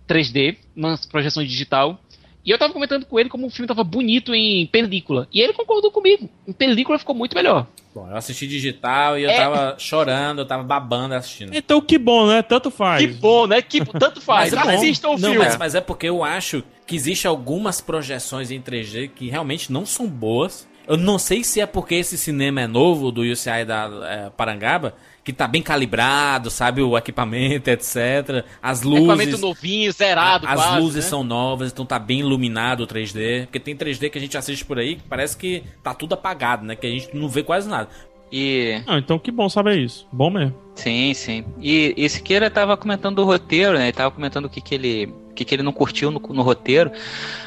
[0.07, 1.99] 3D, uma projeção digital.
[2.43, 5.27] E eu tava comentando com ele como o filme tava bonito em película.
[5.31, 6.29] E ele concordou comigo.
[6.47, 7.67] Em película ficou muito melhor.
[7.93, 9.35] Bom, eu assisti digital e eu É.
[9.37, 11.53] tava chorando, eu tava babando assistindo.
[11.53, 12.41] Então que bom, né?
[12.41, 13.01] Tanto faz.
[13.01, 13.61] Que bom, né?
[13.61, 14.53] Que tanto faz.
[14.53, 15.37] Mas- Assistam o não, filme.
[15.37, 19.85] Mas, mas é porque eu acho que existe algumas projeções em 3D que realmente não
[19.85, 20.67] são boas.
[20.87, 24.95] Eu não sei se é porque esse cinema é novo do UCI da é, Parangaba,
[25.23, 28.43] que tá bem calibrado, sabe, o equipamento, etc.
[28.61, 29.39] As Equipamento luzes.
[29.41, 31.09] novinho, zerado, As quase, luzes né?
[31.09, 33.45] são novas, então tá bem iluminado o 3D.
[33.45, 36.65] Porque tem 3D que a gente assiste por aí que parece que tá tudo apagado,
[36.65, 36.75] né?
[36.75, 37.89] Que a gente não vê quase nada.
[38.31, 40.07] E Ah, então que bom saber isso.
[40.11, 40.55] Bom mesmo.
[40.75, 41.45] Sim, sim.
[41.59, 43.85] E, e Siqueira tava comentando do roteiro, né?
[43.85, 45.13] Ele tava comentando o que, que ele.
[45.29, 46.91] O que, que ele não curtiu no, no roteiro.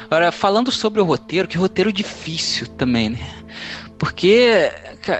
[0.05, 3.19] Agora, falando sobre o roteiro, que roteiro difícil também, né?
[3.97, 4.71] Porque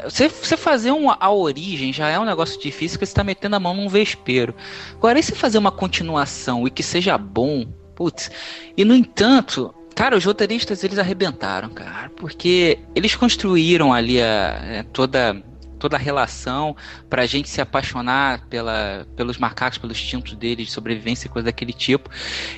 [0.03, 3.73] você, fazer uma, a origem já é um negócio difícil você tá metendo a mão
[3.73, 4.53] num vespeiro.
[4.93, 7.65] Agora, e se fazer uma continuação e que seja bom?
[7.95, 8.29] Putz.
[8.75, 14.83] E no entanto, cara, os roteiristas eles arrebentaram, cara, porque eles construíram ali a, é,
[14.83, 15.41] toda
[15.77, 16.75] toda a relação
[17.09, 21.73] pra gente se apaixonar pela, pelos macacos, pelo instinto deles de sobrevivência e coisa daquele
[21.73, 22.09] tipo.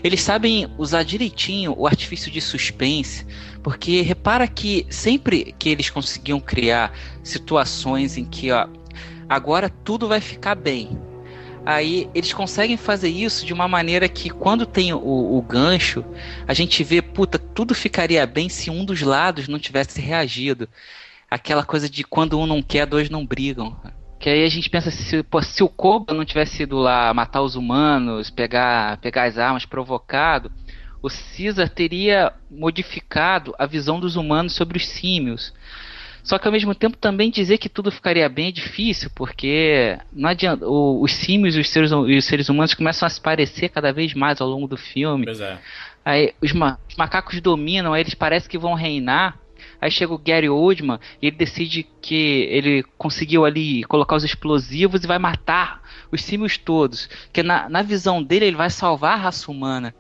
[0.03, 3.25] Eles sabem usar direitinho o artifício de suspense,
[3.67, 8.65] porque repara que sempre que eles conseguiam criar situações em que, ó,
[9.27, 10.97] agora tudo vai ficar bem.
[11.65, 16.01] Aí eles conseguem fazer isso de uma maneira que quando tem o, o gancho,
[16.47, 20.69] a gente vê, puta, tudo ficaria bem se um dos lados não tivesse reagido
[21.29, 23.75] aquela coisa de quando um não quer, dois não brigam.
[24.17, 27.41] Que aí a gente pensa se, pô, se o Koba não tivesse ido lá matar
[27.41, 30.49] os humanos, pegar, pegar as armas, provocado,
[31.01, 35.53] o Caesar teria modificado a visão dos humanos sobre os símios.
[36.23, 40.29] Só que ao mesmo tempo também dizer que tudo ficaria bem é difícil, porque não
[40.29, 43.69] adianta, o- os símios e os, seres, e os seres humanos começam a se parecer
[43.69, 45.23] cada vez mais ao longo do filme.
[45.25, 45.57] Pois é.
[46.03, 49.37] Aí os, ma- os macacos dominam, aí eles parecem que vão reinar.
[49.81, 55.03] Aí chega o Gary Oldman e ele decide que ele conseguiu ali colocar os explosivos
[55.03, 57.09] e vai matar os símios todos.
[57.31, 59.93] Que na, na visão dele ele vai salvar a raça humana.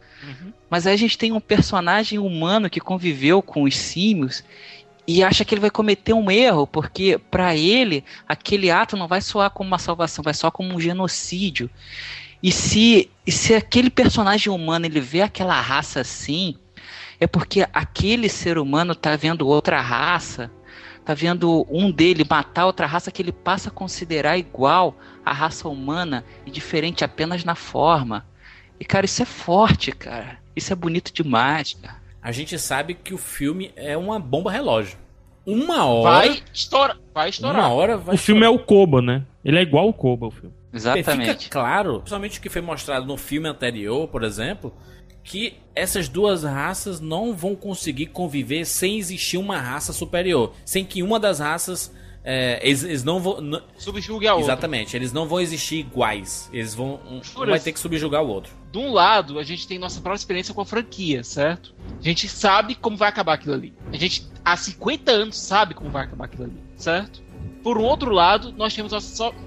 [0.69, 4.43] Mas aí a gente tem um personagem humano que conviveu com os símios
[5.07, 9.21] e acha que ele vai cometer um erro, porque para ele aquele ato não vai
[9.21, 11.69] soar como uma salvação, vai soar como um genocídio.
[12.43, 16.55] E se, e se aquele personagem humano ele vê aquela raça assim,
[17.19, 20.51] é porque aquele ser humano tá vendo outra raça,
[21.03, 24.95] tá vendo um dele matar outra raça que ele passa a considerar igual
[25.25, 28.25] à raça humana e diferente apenas na forma.
[28.79, 30.37] E cara, isso é forte, cara.
[30.55, 31.97] Isso é bonito demais, cara.
[32.21, 34.97] A gente sabe que o filme é uma bomba relógio.
[35.45, 36.27] Uma hora.
[36.27, 36.97] Vai estourar.
[37.13, 37.61] Vai estourar.
[37.61, 39.23] Uma hora vai O filme é o Koba, né?
[39.45, 40.53] Ele é igual o Koba, o filme.
[40.73, 41.45] Exatamente.
[41.45, 44.73] Fica claro, principalmente o que foi mostrado no filme anterior, por exemplo,
[45.27, 50.53] que essas duas raças não vão conseguir conviver sem existir uma raça superior.
[50.63, 51.93] Sem que uma das raças.
[52.23, 53.61] é, eles, eles não vão.
[53.77, 54.53] Subjugue a outra.
[54.53, 56.49] Exatamente, eles não vão existir iguais.
[56.53, 57.01] Eles vão.
[57.05, 58.53] Um, um vai ter que subjugar o outro.
[58.71, 61.75] De um lado, a gente tem nossa própria experiência com a franquia, certo?
[61.99, 63.73] A gente sabe como vai acabar aquilo ali.
[63.91, 67.21] A gente, há 50 anos, sabe como vai acabar aquilo ali, certo?
[67.61, 68.93] Por um outro lado, nós temos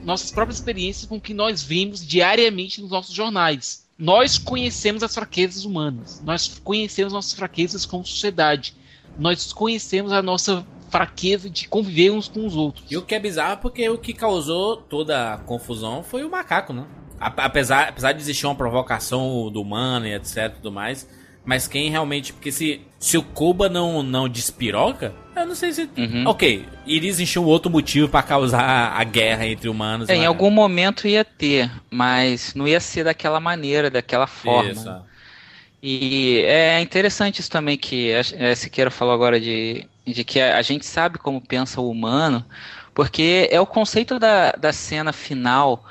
[0.04, 3.88] nossas próprias experiências com o que nós vimos diariamente nos nossos jornais.
[4.00, 6.22] Nós conhecemos as fraquezas humanas.
[6.24, 8.74] Nós conhecemos nossas fraquezas como sociedade.
[9.18, 12.90] Nós conhecemos a nossa fraqueza de conviver uns com os outros.
[12.90, 16.30] E o que é bizarro é porque o que causou toda a confusão foi o
[16.30, 16.86] macaco, né?
[17.20, 21.06] Apesar, apesar de existir uma provocação do humano e etc tudo mais.
[21.44, 22.32] Mas quem realmente.
[22.32, 25.88] Porque se, se o Koba não, não despiroca, eu não sei se.
[25.96, 26.24] Uhum.
[26.26, 30.36] Ok, iria existir um outro motivo pra causar a guerra entre humanos É, em macacos.
[30.36, 34.70] algum momento ia ter, mas não ia ser daquela maneira, daquela forma.
[34.70, 35.02] Isso, né?
[35.82, 40.62] E é interessante isso também que a Siqueira falou agora de, de que a, a
[40.62, 42.44] gente sabe como pensa o humano,
[42.92, 45.82] porque é o conceito da, da cena final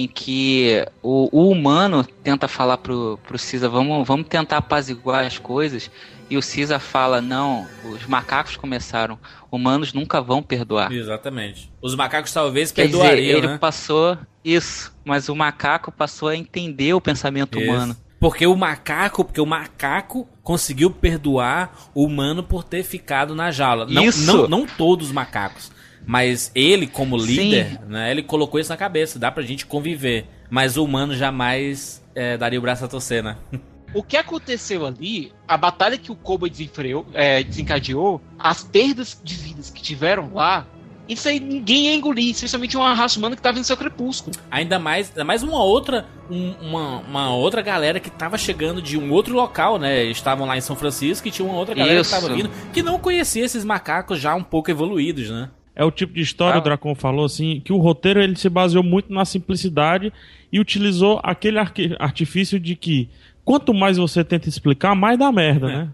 [0.00, 5.38] em que o, o humano tenta falar pro, pro Cisa, vamos, vamos tentar apaziguar as
[5.38, 5.90] coisas,
[6.30, 9.18] e o Cisa fala, não, os macacos começaram,
[9.50, 10.90] humanos nunca vão perdoar.
[10.92, 11.70] Exatamente.
[11.82, 13.58] Os macacos talvez Quer dizer, perdoariam, ele né?
[13.58, 17.70] passou isso, mas o macaco passou a entender o pensamento Isso.
[17.70, 17.96] humano.
[18.18, 23.86] Porque o macaco, porque o macaco conseguiu perdoar o humano por ter ficado na jaula.
[23.86, 24.26] Não, Isso.
[24.26, 25.72] não, não todos os macacos.
[26.06, 29.18] Mas ele, como líder, né, ele colocou isso na cabeça.
[29.18, 30.26] Dá pra gente conviver.
[30.48, 33.36] Mas o humano jamais é, daria o braço a torcer, né?
[33.92, 39.34] O que aconteceu ali, a batalha que o Koba desenfreou, é, desencadeou, as perdas de
[39.34, 40.64] vidas que tiveram lá,
[41.08, 44.36] isso aí ninguém ia engolir, especialmente uma raça humana que tava no seu crepúsculo.
[44.48, 48.96] Ainda mais, ainda mais uma outra, um- uma, uma outra galera que tava chegando de
[48.96, 50.04] um outro local, né?
[50.04, 52.14] Estavam lá em São Francisco e tinha uma outra galera Isso.
[52.14, 55.50] que tava vindo que não conhecia esses macacos já um pouco evoluídos, né?
[55.74, 56.60] É o tipo de história, Ah.
[56.60, 60.12] o Dracon falou assim, que o roteiro ele se baseou muito na simplicidade
[60.52, 61.58] e utilizou aquele
[61.98, 63.08] artifício de que
[63.44, 65.76] quanto mais você tenta explicar, mais dá merda, É.
[65.76, 65.88] né?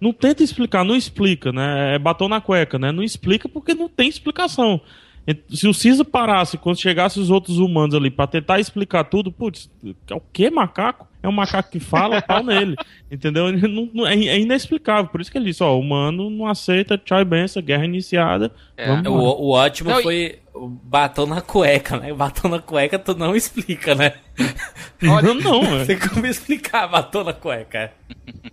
[0.00, 1.94] Não tenta explicar, não explica, né?
[1.94, 2.90] É batom na cueca, né?
[2.90, 4.80] Não explica porque não tem explicação.
[5.26, 9.32] E Se o Cisa parasse quando chegasse os outros humanos ali pra tentar explicar tudo,
[9.32, 9.68] putz,
[10.08, 11.06] é o que macaco?
[11.22, 12.76] É um macaco que fala, pau nele.
[13.10, 13.48] Entendeu?
[13.48, 15.10] Ele não- não- é, é inexplicável.
[15.10, 18.52] Por isso que ele disse, ó, o humano não aceita, tchau e benção, guerra iniciada.
[18.76, 18.92] É.
[19.08, 22.14] O, o ótimo Não, e- foi o batom na cueca, né?
[22.14, 24.14] Batom na cueca tu não explica, né?
[25.02, 25.84] Não, não, é.
[25.84, 27.92] Tem como explicar batom na cueca.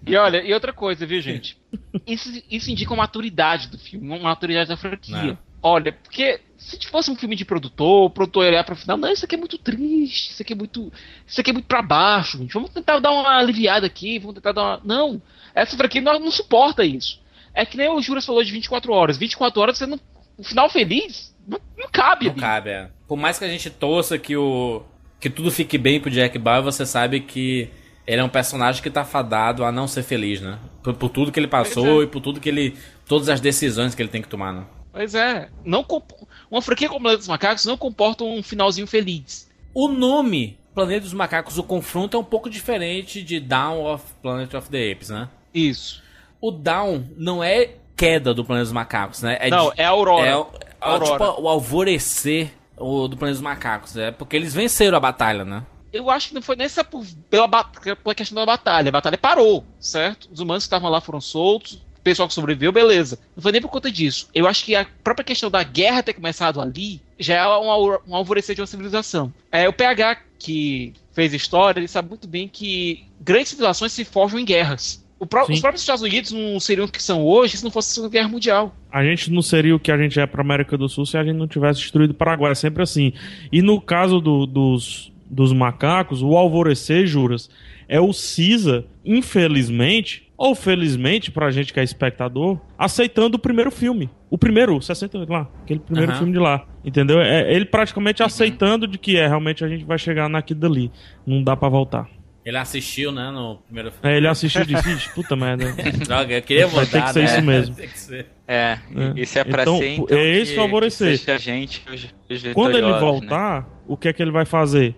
[0.05, 1.57] E olha, e outra coisa, viu, gente?
[2.05, 5.23] Isso, isso indica uma maturidade do filme, uma maturidade da franquia.
[5.23, 5.37] Não.
[5.61, 9.25] Olha, porque se fosse um filme de produtor, o produtor olhar pro final, não, isso
[9.25, 10.91] aqui é muito triste, isso aqui é muito.
[11.27, 12.53] Isso aqui é muito pra baixo, gente.
[12.53, 14.81] Vamos tentar dar uma aliviada aqui, vamos tentar dar uma.
[14.83, 15.21] Não!
[15.53, 17.21] Essa franquia não, não suporta isso.
[17.53, 19.17] É que nem o Juras falou de 24 horas.
[19.17, 19.99] 24 horas você não.
[20.37, 22.41] O final feliz não, não cabe Não ali.
[22.41, 22.89] cabe, é.
[23.07, 24.81] Por mais que a gente torça que o.
[25.19, 27.69] que tudo fique bem pro Jack Bauer, você sabe que
[28.07, 30.57] ele é um personagem que tá fadado a não ser feliz, né?
[30.83, 32.05] Por, por tudo que ele passou é.
[32.05, 32.75] e por tudo que ele.
[33.07, 34.65] todas as decisões que ele tem que tomar, né?
[34.91, 35.49] Pois é.
[35.65, 36.11] Não comp-
[36.53, 39.49] Uma franquia como Planeta dos Macacos não comporta um finalzinho feliz.
[39.73, 44.53] O nome Planeta dos Macacos, o confronto é um pouco diferente de Down of Planet
[44.53, 45.29] of the Apes, né?
[45.51, 46.03] Isso.
[46.39, 49.37] O Down não é queda do Planeta dos Macacos, né?
[49.39, 50.27] É não, de- é a Aurora.
[50.27, 51.11] É, o- é Aurora.
[51.25, 55.63] tipo o alvorecer o- do Planeta dos Macacos, é porque eles venceram a batalha, né?
[55.91, 56.55] Eu acho que não foi
[56.89, 58.89] por, pela, pela questão da batalha.
[58.89, 60.29] A batalha parou, certo?
[60.31, 61.81] Os humanos que estavam lá foram soltos.
[62.03, 63.17] Pessoal que sobreviveu, beleza.
[63.35, 64.27] Não foi nem por conta disso.
[64.35, 68.15] Eu acho que a própria questão da guerra ter começado ali já é um, um
[68.15, 69.33] alvorecer de uma civilização.
[69.51, 74.37] É, o PH, que fez história, ele sabe muito bem que grandes civilizações se forjam
[74.39, 75.01] em guerras.
[75.29, 75.53] Pró- Sim.
[75.53, 78.11] os próprios Estados Unidos não seriam o que são hoje se não fosse a Segunda
[78.11, 78.75] Guerra Mundial.
[78.91, 81.23] A gente não seria o que a gente é pra América do Sul se a
[81.23, 82.51] gente não tivesse destruído o Paraguai.
[82.51, 83.13] É sempre assim.
[83.49, 87.49] E no caso do- dos, dos macacos, o alvorecer, juras,
[87.87, 94.09] é o CISA, infelizmente, ou felizmente pra gente que é espectador, aceitando o primeiro filme.
[94.29, 96.17] O primeiro, o 68 lá, aquele primeiro Aham.
[96.19, 97.21] filme de lá, entendeu?
[97.21, 98.25] É ele praticamente Uhum.
[98.25, 100.91] aceitando de que é, realmente a gente vai chegar naquilo dali.
[101.25, 102.09] Não dá pra voltar.
[102.45, 104.13] Ele assistiu, né, no primeiro filme.
[104.13, 105.63] É, ele assistiu e disse, "Ixi, puta merda.
[106.05, 107.25] Droga, eu queria Vai mudar, ter que ser né?
[107.25, 107.75] isso mesmo.
[107.75, 108.25] Tem que ser.
[108.45, 108.77] É,
[109.15, 109.25] É.
[109.25, 111.23] se é pra Então, ser, então é esse que, favorecer.
[111.23, 112.99] que a gente os, os Quando ele né?
[112.99, 114.93] voltar, o que é que ele vai fazer?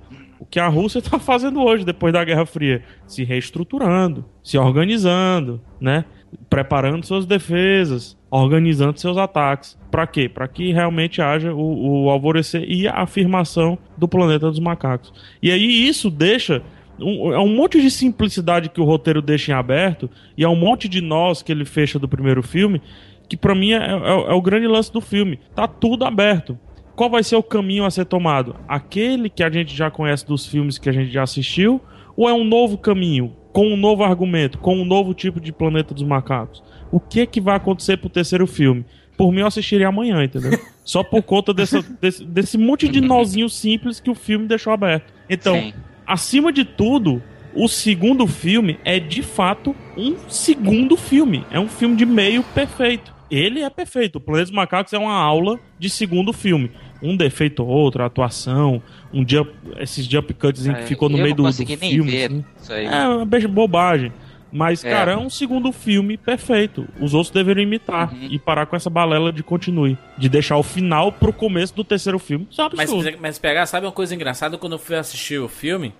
[0.45, 2.83] O que a Rússia tá fazendo hoje, depois da Guerra Fria.
[3.07, 6.05] Se reestruturando, se organizando, né?
[6.49, 9.77] Preparando suas defesas, organizando seus ataques.
[9.89, 10.29] Pra quê?
[10.29, 15.13] Pra que realmente haja o, o alvorecer e a afirmação do planeta dos macacos.
[15.41, 16.61] E aí isso deixa.
[16.99, 20.55] Um, é um monte de simplicidade que o roteiro deixa em aberto, e é um
[20.55, 22.81] monte de nós que ele fecha do primeiro filme,
[23.27, 25.39] que pra mim é, é- é o grande lance do filme.
[25.53, 26.57] Tá tudo aberto.
[26.95, 28.55] Qual vai ser o caminho a ser tomado?
[28.67, 31.81] Aquele que a gente já conhece dos filmes que a gente já assistiu?
[32.15, 35.93] Ou é um novo caminho, com um novo argumento, com um novo tipo de Planeta
[35.93, 36.63] dos Macacos?
[36.91, 38.85] O que é que vai acontecer pro terceiro filme?
[39.17, 40.57] Por mim, eu assistiria amanhã, entendeu?
[40.85, 45.13] Só por conta dessa- desse, desse monte de nozinho simples que o filme deixou aberto.
[45.29, 45.73] Então, Sim.
[46.07, 47.21] acima de tudo,
[47.53, 51.43] o segundo filme é de fato um segundo filme.
[51.51, 53.13] É um filme de meio perfeito.
[53.31, 54.17] Ele é perfeito.
[54.17, 56.71] O Planeta dos Macacos é uma aula de segundo filme.
[57.05, 58.81] Um defeito ou outro, a atuação,
[59.13, 62.11] um jump, esses jump cuts É, que ficou no meio do, do consegui nem filme.
[62.11, 62.45] ver assim.
[62.61, 62.85] isso aí.
[62.85, 64.11] É uma bobagem.
[64.51, 64.89] Mas, É.
[64.89, 66.87] cara, é um segundo filme perfeito.
[67.01, 68.27] Os outros deveriam imitar Uhum.
[68.31, 69.97] e parar com essa balela de continue.
[70.17, 72.47] De deixar o final pro começo do terceiro filme.
[72.49, 73.17] Isso é um Mas, absurdo.
[73.21, 74.57] mas pegar, sabe uma coisa engraçada?
[74.57, 75.93] Quando eu fui assistir o filme,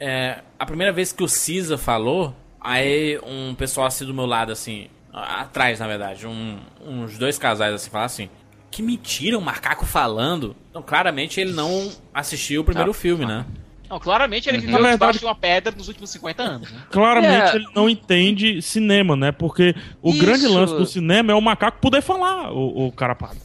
[0.00, 4.50] é, a primeira vez que o Cisa falou, aí um pessoal assim do meu lado,
[4.50, 8.28] assim, atrás na verdade, um- uns dois casais assim, falaram assim:
[8.70, 10.54] Que mentira, um macaco falando.
[10.70, 13.44] Então, claramente ele não assistiu o primeiro filme, né?
[13.88, 14.60] Não, claramente ele Uhum.
[14.66, 16.78] viveu verdade- debaixo de uma pedra nos últimos 50 anos, né?
[16.92, 17.56] Claramente É.
[17.56, 19.32] ele não entende cinema, né?
[19.32, 20.20] Porque o Isso.
[20.20, 23.36] grande lance do cinema é o macaco poder falar, o, o carapado.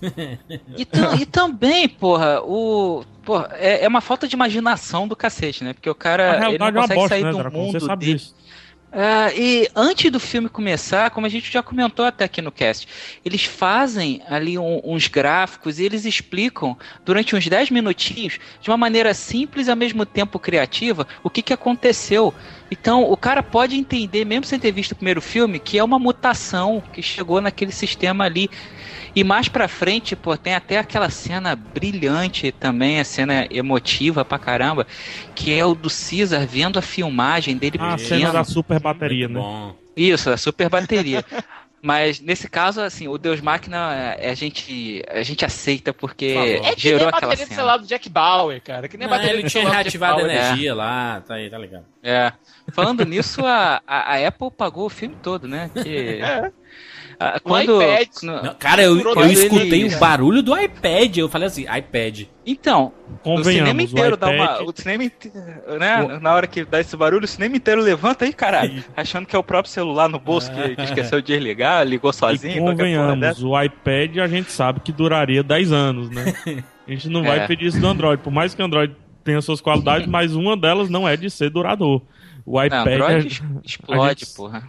[0.78, 0.88] E,
[1.19, 3.03] e também, porra, o.
[3.23, 5.73] Porra, é, é uma falta de imaginação do cacete, né?
[5.73, 7.57] Porque o cara ele realidade não é uma consegue bosta, sair né, do Dracon?
[7.57, 8.17] mundo Você sabe dele.
[8.19, 8.36] disso.
[8.97, 12.87] É, e antes do filme começar, como a gente já comentou até aqui no cast,
[13.25, 18.77] eles fazem ali um- uns gráficos e eles explicam durante uns 10 minutinhos, de uma
[18.77, 22.33] maneira simples e ao mesmo tempo criativa, o que, que aconteceu.
[22.71, 25.99] Então o cara pode entender, mesmo sem ter visto o primeiro filme, que é uma
[25.99, 28.49] mutação que chegou naquele sistema ali.
[29.16, 34.38] E mais pra frente, pô, tem até aquela cena brilhante também, a cena emotiva pra
[34.38, 34.86] caramba,
[35.34, 38.20] que é o do Caesar vendo a filmagem dele Ah, a pequeno.
[38.20, 39.39] cena da super bateria, né?
[39.39, 39.76] bom.
[39.95, 41.24] Isso, a super bateria.
[41.82, 46.39] Mas nesse caso, assim, o Deus Máquina é, a gente, a gente aceita porque Por
[46.41, 46.49] favor.
[46.49, 47.55] É que nem gerou a aquela bateria do cena.
[47.55, 48.88] celular do Jack Bauer, cara.
[48.88, 50.32] Que nem a Não, bateria ele tinha reativado a Bauer.
[50.36, 51.86] energia lá, tá aí, tá ligado?
[52.01, 52.34] É.
[52.74, 55.70] Falando nisso, a, a, a Apple pagou o filme todo, né?
[55.76, 56.22] Que,
[57.20, 58.07] a- quando, iPad.
[58.24, 61.18] no- Não, cara, eu, eu escutei o barulho do iPad.
[61.18, 62.24] Eu falei assim, iPad.
[62.45, 64.63] Então, o cinema Convenhamos, o inteiro dá uma.
[64.63, 65.38] O cinema inteiro,
[65.80, 66.20] né?
[66.22, 68.84] Na hora que dá esse barulho, o cinema inteiro levanta aí, caralho.
[68.95, 72.57] Achando que é o próprio celular no bolso que, que esqueceu de desligar, ligou sozinho.
[72.57, 76.34] E convenhamos, o iPad a gente sabe que duraria 10 anos, né?
[76.88, 77.47] A gente não vai É.
[77.47, 78.22] pedir isso do Android.
[78.22, 81.49] Por mais que o Android tenha suas qualidades, mas uma delas não é de ser
[81.49, 82.05] duradouro.
[82.45, 84.63] O Não, iPad, Android a- a explode, gente- porra.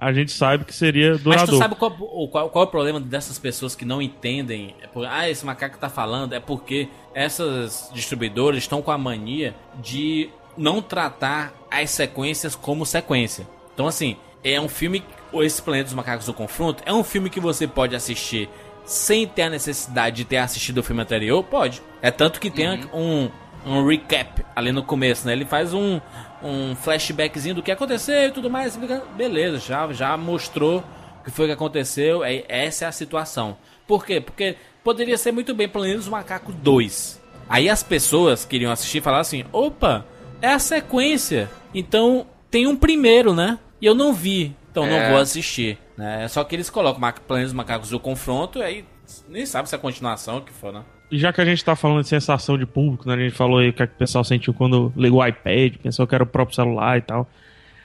[0.00, 1.58] A gente sabe que seria Mas tu duradouro.
[1.58, 4.74] sabe qual, o- qual, qual é o problema dessas pessoas que não entendem?
[4.82, 6.32] É por- ah, esse macaco tá falando.
[6.32, 13.46] É porque essas distribuidoras estão com a mania de não tratar as sequências como sequência.
[13.74, 15.04] Então, assim, é um filme.
[15.34, 18.48] Esse Planeta dos Macacos do Confronto é um filme que você pode assistir
[18.84, 21.44] sem ter a necessidade de ter assistido o filme anterior?
[21.44, 21.80] Pode.
[22.02, 23.30] É tanto que tem um,
[23.64, 25.32] um recap ali no começo, né?
[25.34, 26.00] Ele faz um,
[26.42, 28.78] um flashbackzinho do que aconteceu e tudo mais.
[29.16, 30.82] Beleza, já, já mostrou
[31.20, 32.24] o que foi que aconteceu.
[32.24, 33.56] É, essa é a situação.
[33.86, 34.20] Por quê?
[34.20, 37.20] Porque poderia ser muito bem Planeta dos Macacos 2.
[37.48, 40.06] Aí as pessoas que iriam assistir falaram assim: opa,
[40.40, 41.50] é a sequência.
[41.74, 43.58] Então tem um primeiro, né?
[43.80, 45.10] E eu não vi, então não É.
[45.10, 45.78] vou assistir.
[45.96, 46.26] Né?
[46.28, 48.84] Só que eles colocam dos Macacos do confronto e aí
[49.28, 50.82] nem sabe se é a continuação o que for, né?
[51.10, 53.14] E já que a gente tá falando de sensação de público, né?
[53.14, 55.74] A gente falou aí o que, é que o pessoal sentiu quando ligou o iPad,
[55.82, 57.28] pensou que era o próprio celular e tal.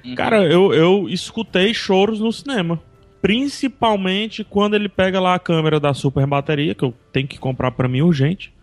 [0.03, 0.13] Uhum.
[0.15, 2.79] Cara, eu, eu escutei choros no cinema.
[3.39, 7.71] Principalmente quando ele pega lá a câmera da super bateria, que eu tenho que comprar
[7.71, 8.53] pra mim urgente.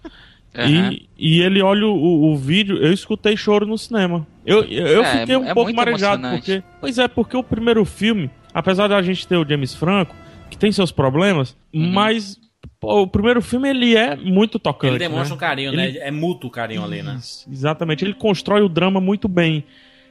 [0.57, 0.93] Aham.
[0.93, 4.27] E, e ele olha o, o vídeo, eu escutei choro no cinema.
[4.47, 6.63] Eu, eu, É, fiquei um é pouco marejado, porque.
[6.81, 10.15] Pois é, porque o primeiro filme, apesar da gente ter o James Franco,
[10.51, 11.91] que tem seus problemas, Uhum.
[11.91, 12.39] mas
[12.83, 14.91] pô, o primeiro filme ele é muito tocante.
[14.91, 15.35] Ele demonstra né?
[15.35, 15.99] um carinho, Ele- né?
[16.01, 17.17] É mútuo o carinho ali, né?
[17.51, 19.65] Exatamente, ele constrói o drama muito bem.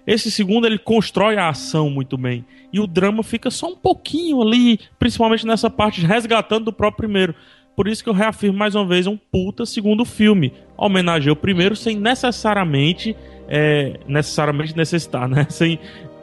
[0.07, 2.45] Esse segundo ele constrói a ação muito bem.
[2.71, 7.35] E o drama fica só um pouquinho ali, principalmente nessa parte resgatando do próprio primeiro.
[7.75, 10.53] Por isso que eu reafirmo mais uma vez um puta segundo filme.
[10.77, 13.15] Homenageia o primeiro sem necessariamente
[13.53, 15.45] é, necessariamente necessitar, né?
[15.51, 15.77] Sem,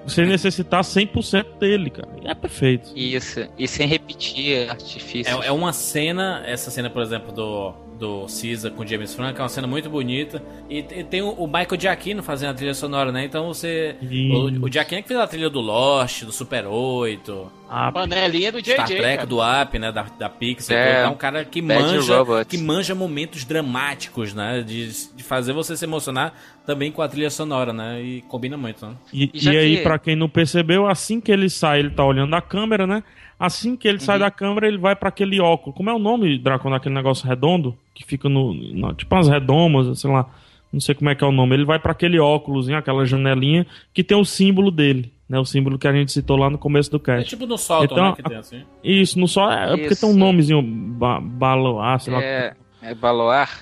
[0.08, 2.08] sem necessitar 100% dele, cara.
[2.24, 2.92] É perfeito.
[2.94, 5.42] Isso, e sem repetir artifícios.
[5.42, 9.42] É, é uma cena, essa cena, por exemplo, do, do Caesar com James Franco, é
[9.42, 10.42] uma cena muito bonita.
[10.70, 13.24] E, e tem o, o Michael Giacchino fazendo a trilha sonora, né?
[13.24, 13.96] Então você.
[14.00, 17.52] O, o Giacchino é que fez a trilha do Lost, do Super 8.
[17.68, 18.72] A panelinha do JJ.
[18.74, 19.26] Star Trek, cara.
[19.26, 19.92] do App, né?
[19.92, 20.76] Da, da Pixar.
[20.76, 21.02] É.
[21.02, 22.14] É um cara que manja,
[22.48, 24.62] que manja momentos dramáticos, né?
[24.62, 26.32] De, de fazer você se emocionar
[26.64, 28.00] também com a trilha sonora, né?
[28.02, 28.94] E combina muito, né?
[29.12, 32.04] E, E e aí, que- pra quem não percebeu, assim que ele sai, ele tá
[32.04, 33.02] olhando a câmera, né?
[33.38, 34.04] Assim que ele Uhum.
[34.04, 35.76] sai da câmera, ele vai pra aquele óculos.
[35.76, 37.76] Como é o nome, Draco, daquele negócio redondo?
[37.94, 38.52] Que fica no.
[38.52, 40.28] no- tipo umas redomas, sei lá.
[40.72, 41.54] Não sei como é que é o nome.
[41.54, 45.12] Ele vai pra aquele óculos, aquela janelinha, que tem o símbolo dele.
[45.28, 47.28] Né, o símbolo que a gente citou lá no começo do É cast.
[47.28, 48.16] tipo no Solton, Então, né?
[48.16, 48.62] Que tem assim.
[48.82, 49.50] Isso, não só.
[49.52, 50.00] É porque Isso.
[50.06, 50.62] tem um nomezinho.
[50.62, 52.22] Ba Baloar, sei lá.
[52.22, 53.60] É, é Baloar.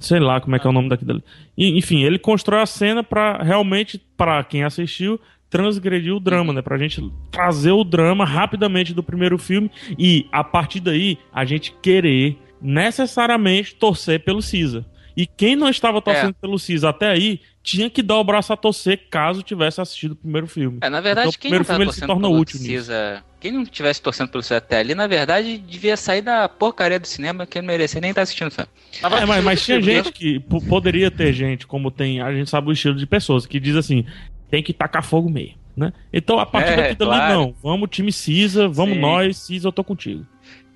[0.00, 1.22] Sei lá como é que é o nome daquilo.
[1.56, 5.18] E, enfim, ele constrói a cena pra realmente, pra quem assistiu,
[5.54, 6.60] transgredir o drama, né?
[6.60, 7.00] Pra gente
[7.30, 13.76] trazer o drama rapidamente do primeiro filme e, a partir daí, a gente querer necessariamente
[13.76, 14.84] torcer pelo Cisa.
[15.16, 18.56] E quem não estava torcendo pelo Cisa até aí, tinha que dar o braço a
[18.56, 20.78] torcer caso tivesse assistido o primeiro filme.
[20.80, 22.68] É, na verdade, Então, quem não tá filme ele se torcendo torna pelo útil nisso.
[22.72, 26.98] Cisa, quem não tivesse torcendo pelo Cisa até ali, na verdade, devia sair da porcaria
[26.98, 28.68] do cinema que não merecia nem estar assistindo o filme.
[29.00, 32.68] É, mas, mas tinha gente que po- poderia ter gente, como tem, a gente sabe
[32.68, 34.04] o estilo de pessoas, que diz assim,
[34.54, 35.92] tem que tacar fogo mesmo, né?
[36.12, 37.34] Então, a partir É, daqui dali, claro.
[37.34, 37.54] não.
[37.60, 39.00] Vamos, time Cisa, vamos Sim.
[39.00, 40.24] nós, Cisa, eu tô contigo.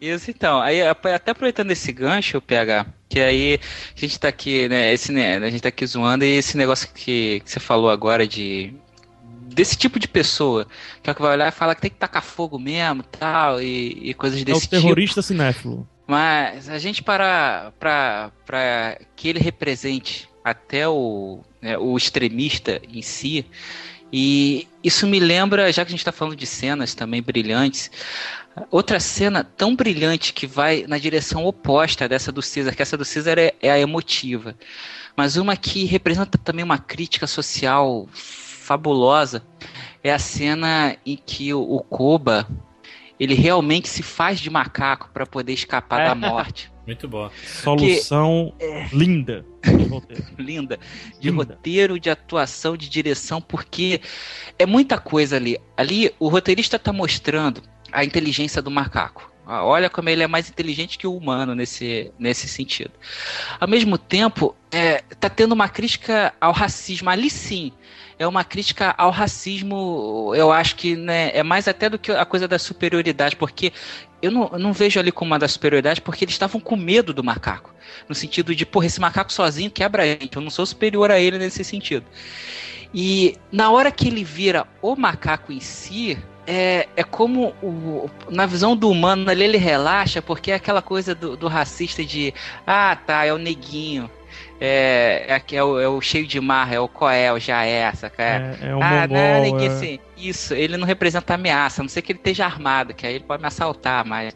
[0.00, 3.60] Isso então, aí até aproveitando esse gancho, PH, que aí
[3.96, 6.88] a gente tá aqui, né, esse, né, a gente tá aqui zoando e esse negócio
[6.92, 8.74] que, que você falou agora de
[9.54, 10.66] desse tipo de pessoa,
[11.02, 13.60] que é o que vai olhar e falar que tem que tacar fogo mesmo, tal,
[13.62, 15.78] e, e coisas É desse o terrorista cinéfilo.
[15.78, 15.88] tipo.
[16.06, 23.02] Mas a gente para pra, pra que ele represente até o, né, o extremista em
[23.02, 23.44] si,
[24.12, 27.90] e isso me lembra, já que a gente está falando de cenas também brilhantes,
[28.70, 33.04] outra cena tão brilhante que vai na direção oposta dessa do Caesar, que essa do
[33.04, 34.56] Caesar é, é a emotiva,
[35.16, 39.42] mas uma que representa também uma crítica social fabulosa
[40.02, 42.46] é a cena em que o, o Koba
[43.18, 46.70] ele realmente se faz de macaco para poder escapar da morte.
[46.86, 47.30] Muito boa.
[47.44, 48.54] Solução
[48.92, 50.24] linda de roteiro.
[50.38, 50.78] linda
[51.20, 51.44] de Linda.
[51.44, 54.00] roteiro, de atuação, de direção, porque
[54.58, 55.58] é muita coisa ali.
[55.76, 57.62] Ali o roteirista tá mostrando
[57.92, 59.30] a inteligência do macaco.
[59.46, 62.92] Ah, Olha como ele é mais inteligente que o humano nesse, nesse sentido.
[63.58, 67.08] Ao mesmo tempo, é, tá tendo uma crítica ao racismo.
[67.08, 67.72] Ali sim,
[68.18, 72.24] é uma crítica ao racismo, eu acho que né, é mais até do que a
[72.24, 73.72] coisa da superioridade, porque
[74.20, 77.14] eu não, eu não vejo ali como uma da superioridade, porque eles estavam com medo
[77.14, 77.72] do macaco.
[78.08, 81.20] No sentido de, porra, esse macaco sozinho quebra a gente, eu não sou superior a
[81.20, 82.04] ele nesse sentido.
[82.92, 88.46] E na hora que ele vira o macaco em si, é, é como o, na
[88.46, 92.32] visão do humano ali ele relaxa, porque é aquela coisa do, do racista de
[92.66, 94.10] ah tá, é o neguinho.
[94.60, 98.10] É, é, é, o, é o cheio de marra, é o Coel, já é essa,
[98.10, 98.56] cara.
[98.60, 99.98] É, é o ah, mongol, não, ninguém é- assim.
[100.16, 103.24] Isso, ele não representa ameaça, a não ser que ele esteja armado, que aí ele
[103.24, 104.34] pode me assaltar, mas.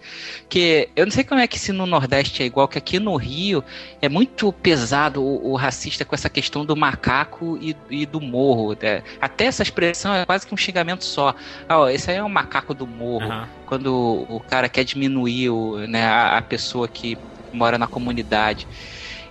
[0.48, 3.16] Que eu não sei como é que se no Nordeste é igual, que aqui no
[3.16, 3.64] Rio
[4.00, 8.76] é muito pesado o, o racista com essa questão do macaco e, e do morro.
[8.80, 9.02] né?
[9.20, 11.34] Até essa expressão é quase que um xingamento só.
[11.68, 13.26] Ah, ó, esse aí é o macaco do morro.
[13.26, 13.48] Aham.
[13.66, 17.18] Quando o, o cara quer diminuir o, né, a, a pessoa que
[17.52, 18.68] mora na comunidade.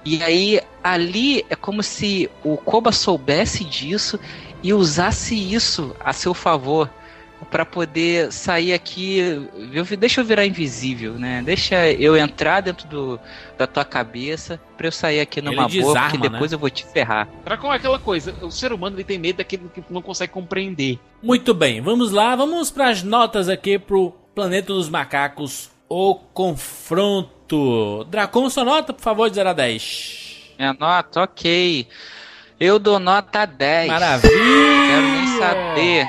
[0.04, 4.19] E aí, ali é como se o Koba soubesse disso
[4.63, 6.89] e usasse isso a seu favor
[7.49, 9.17] para poder sair aqui.
[9.73, 11.41] eu- Deixa eu virar invisível, né?
[11.43, 13.19] Deixa eu entrar dentro do,
[13.57, 16.55] da tua cabeça pra eu sair aqui numa Ele boa, desarma, porque depois né?
[16.55, 17.27] eu vou te ferrar.
[17.43, 20.99] Dracon é aquela coisa, o ser humano ele tem medo daquilo que não consegue compreender.
[21.21, 28.03] Muito bem, vamos lá, vamos para as notas aqui pro Planeta dos Macacos, o confronto.
[28.05, 30.30] Dracon, sua nota, por favor, de 0 a 10.
[30.58, 31.88] Minha nota, ok.
[32.60, 33.88] Eu dou nota 10.
[33.88, 34.32] Maravilha!
[34.32, 36.08] Quero nem saber.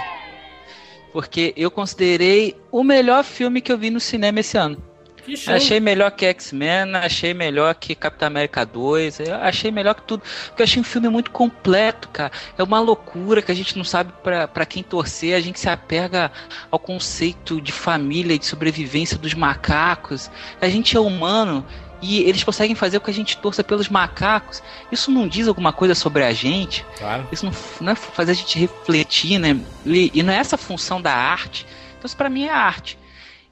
[1.12, 4.82] Porque eu considerei o melhor filme que eu vi no cinema esse ano.
[5.47, 10.24] Achei melhor que X-Men, achei melhor que Capitão América 2, eu achei melhor que tudo.
[10.49, 12.32] Porque eu achei um filme muito completo, cara.
[12.59, 16.32] É uma loucura que a gente não sabe pra quem torcer, a gente se apega
[16.70, 20.28] ao conceito de família e de sobrevivência dos macacos.
[20.61, 21.64] A gente é humano
[22.03, 24.61] e eles conseguem fazer com que a gente torça pelos macacos.
[24.90, 26.84] Isso não diz alguma coisa sobre a gente?
[26.98, 27.26] Claro.
[27.30, 29.59] Isso não, não é fazer a gente refletir, né?
[29.86, 31.64] E, e não é essa função da arte.
[31.96, 32.98] Então isso pra mim é arte.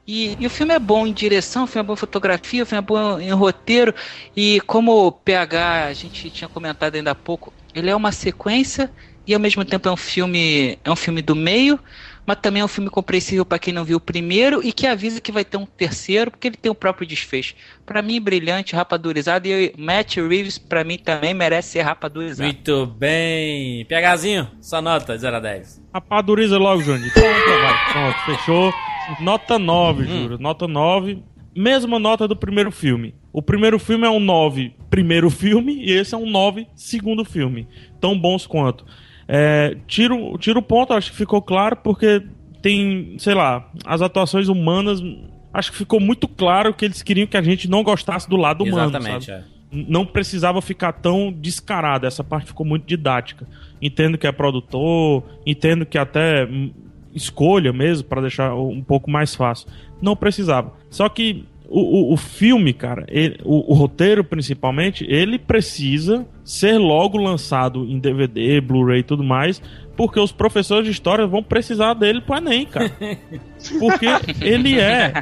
[0.06, 2.66] E, e, o filme é bom em direção, o filme é bom em fotografia, o
[2.66, 3.94] filme é bom em roteiro.
[4.36, 8.90] E como o PH a gente tinha comentado ainda há pouco, ele é uma sequência
[9.24, 11.78] e ao mesmo tempo é um filme, é um filme do meio,
[12.26, 15.20] mas também é um filme compreensível para quem não viu o primeiro e que avisa
[15.20, 17.54] que vai ter um terceiro, porque ele tem o próprio desfecho.
[17.84, 22.44] Para mim, brilhante, rapadurizado, e Matt Reeves, para mim, também merece ser rapadurizado.
[22.44, 23.84] Muito bem.
[23.86, 25.82] PHzinho, sua nota, 0 a 10.
[25.92, 27.10] Rapaduriza logo, Johnny.
[27.10, 27.92] Pronto, vai.
[27.92, 28.72] Pronto, fechou.
[29.20, 30.38] Nota 9, juro.
[30.38, 31.22] Nota 9.
[31.56, 33.14] Mesma nota do primeiro filme.
[33.32, 37.66] O primeiro filme é um 9 primeiro filme e esse é um 9 segundo filme.
[38.00, 38.84] Tão bons quanto.
[39.32, 42.20] É, tiro, tiro o ponto, acho que ficou claro, porque
[42.60, 45.00] tem, sei lá, as atuações humanas.
[45.54, 48.64] Acho que ficou muito claro que eles queriam que a gente não gostasse do lado
[48.64, 48.90] humano.
[48.90, 49.44] Exatamente, sabe?
[49.72, 49.84] é.
[49.88, 52.08] Não precisava ficar tão descarado.
[52.08, 53.46] Essa parte ficou muito didática.
[53.80, 56.48] Entendo que é produtor, entendo que até
[57.14, 59.68] escolha mesmo para deixar um pouco mais fácil.
[60.02, 60.72] Não precisava.
[60.90, 66.76] Só que o, o, o filme, cara, ele- o, o roteiro principalmente, ele precisa ser
[66.78, 69.62] logo lançado em DVD, Blu-ray e tudo mais,
[69.96, 72.90] porque os professores de história vão precisar dele pro Enem, cara.
[73.78, 74.06] Porque
[74.40, 75.12] ele é,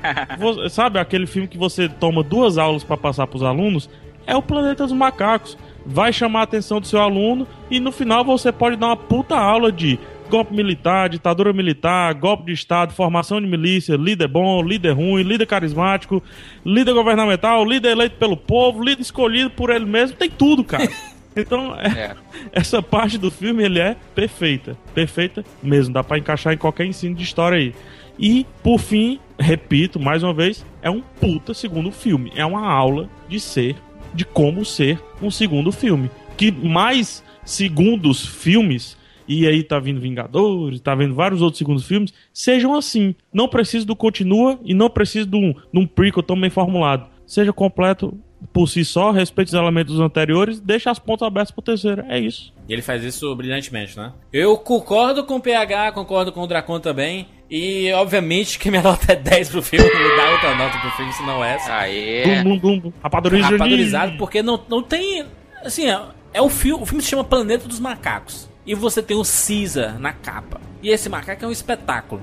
[0.70, 3.90] sabe, aquele filme que você toma duas aulas para passar pros alunos,
[4.26, 5.58] é o Planeta dos Macacos.
[5.84, 9.36] Vai chamar a atenção do seu aluno e no final você pode dar uma puta
[9.36, 9.98] aula de
[10.28, 15.46] golpe militar, ditadura militar, golpe de Estado, formação de milícia, líder bom, líder ruim, líder
[15.46, 16.22] carismático,
[16.64, 20.88] líder governamental, líder eleito pelo povo, líder escolhido por ele mesmo, tem tudo, cara.
[21.36, 22.16] Então, é- É.
[22.50, 27.14] essa parte do filme ele é perfeita, perfeita mesmo, dá pra encaixar em qualquer ensino
[27.14, 27.72] de história aí.
[28.18, 33.08] E, por fim, repito mais uma vez, é um puta segundo filme, é uma aula
[33.28, 33.76] de ser,
[34.12, 36.10] de como ser um segundo filme.
[36.36, 38.97] Que mais segundos filmes,
[39.28, 43.14] e aí tá vindo Vingadores, tá vendo vários outros segundos filmes, sejam assim.
[43.32, 47.06] Não precisa do continua e não precisa de um, de um prequel tão bem formulado.
[47.26, 48.18] Seja completo
[48.52, 52.04] por si só, respeite os elementos dos anteriores, deixa as pontas abertas pro terceiro.
[52.08, 52.52] É isso.
[52.68, 54.12] E ele faz isso brilhantemente, né?
[54.32, 57.26] Eu concordo com o PH, concordo com o Dracon também.
[57.50, 59.88] E, obviamente, que minha nota é 10 pro filme.
[59.88, 61.74] Não dá outra nota pro filme, se não essa.
[61.74, 62.42] Aê.
[62.44, 62.92] Dum, dum, dum.
[63.02, 65.24] Rapaduriza rapadorizado, porque não, não tem.
[65.64, 66.00] Assim, é,
[66.34, 66.82] é o filme.
[66.82, 68.48] O filme se chama Planeta dos Macacos.
[68.68, 70.60] E você tem o Caesar na capa.
[70.82, 72.22] E esse macaco é um espetáculo.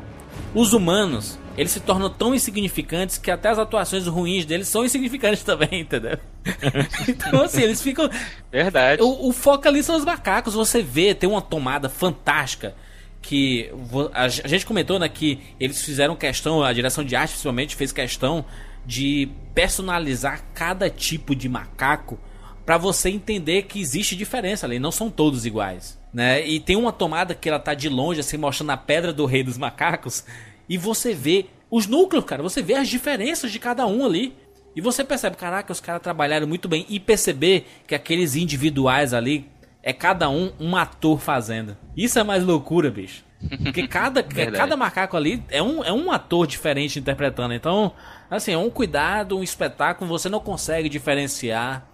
[0.54, 5.42] Os humanos, eles se tornam tão insignificantes que até as atuações ruins deles são insignificantes
[5.44, 6.20] também, entendeu?
[7.10, 8.08] então, assim, eles ficam.
[8.52, 9.02] Verdade.
[9.02, 10.54] O, o foco ali são os macacos.
[10.54, 12.76] Você vê, tem uma tomada fantástica.
[13.24, 13.72] Que
[14.14, 18.46] a, gente comentou, né, que eles fizeram questão, a direção de arte principalmente fez questão
[18.86, 22.20] de personalizar cada tipo de macaco
[22.64, 26.48] pra você entender que existe diferença ali, não são todos iguais, né?
[26.48, 29.44] E tem uma tomada que ela tá de longe assim mostrando a pedra do rei
[29.44, 30.24] dos macacos
[30.70, 34.34] e você vê os núcleos, cara, você vê as diferenças de cada um ali.
[34.74, 39.46] E você percebe, caraca, os caras trabalharam muito bem e perceber que aqueles individuais ali
[39.84, 41.76] é cada um um ator fazendo.
[41.98, 43.26] Isso é mais loucura, bicho.
[43.62, 44.58] Porque cada, Verdade.
[44.58, 47.54] cada macaco ali é um, é um ator diferente interpretando.
[47.54, 47.92] Então,
[48.30, 50.10] assim, é um cuidado, um espetáculo.
[50.10, 51.86] Você não consegue diferenciar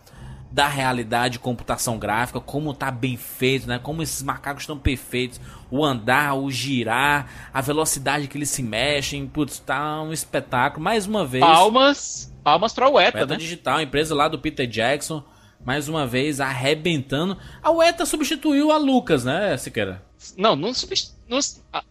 [0.52, 3.80] da realidade de computação gráfica, como tá bem feito, né?
[3.80, 5.40] Como esses macacos estão perfeitos.
[5.70, 9.26] O andar, o girar, a velocidade que eles se mexem.
[9.26, 10.84] Putz, tá um espetáculo.
[10.84, 11.44] Mais uma vez.
[11.44, 13.38] Palmas, palmas pra Ueta, Weta né?
[13.38, 15.24] Digital, empresa lá do Peter Jackson,
[15.64, 17.38] mais uma vez arrebentando.
[17.64, 20.04] A Weta substituiu a Lucas, né, Siqueira?
[20.38, 21.22] Não, não substituiu.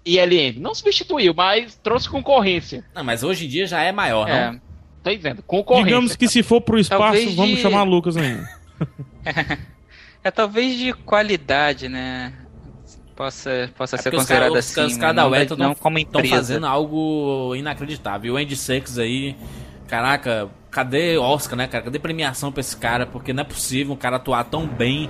[0.04, 2.84] ILM não substituiu, mas trouxe concorrência.
[2.94, 4.60] Não, mas hoje em dia já é maior, não?
[5.00, 5.84] É, tá dizendo, concorrência.
[5.86, 8.48] Digamos que se for pro espaço, Talvez vamos de- chamar Lucas ainda.
[10.22, 12.32] É talvez de qualidade, né?
[13.16, 14.28] Possa, possa É ser porque os
[14.58, 14.84] assim.
[14.84, 18.28] os caras da não, Weta não como estão fazendo algo inacreditável.
[18.28, 19.34] E o Andy Serkis aí,
[19.88, 21.84] caraca, cadê Oscar, né, cara?
[21.84, 23.06] Cadê premiação pra esse cara?
[23.06, 25.08] Porque não é possível um cara atuar tão bem.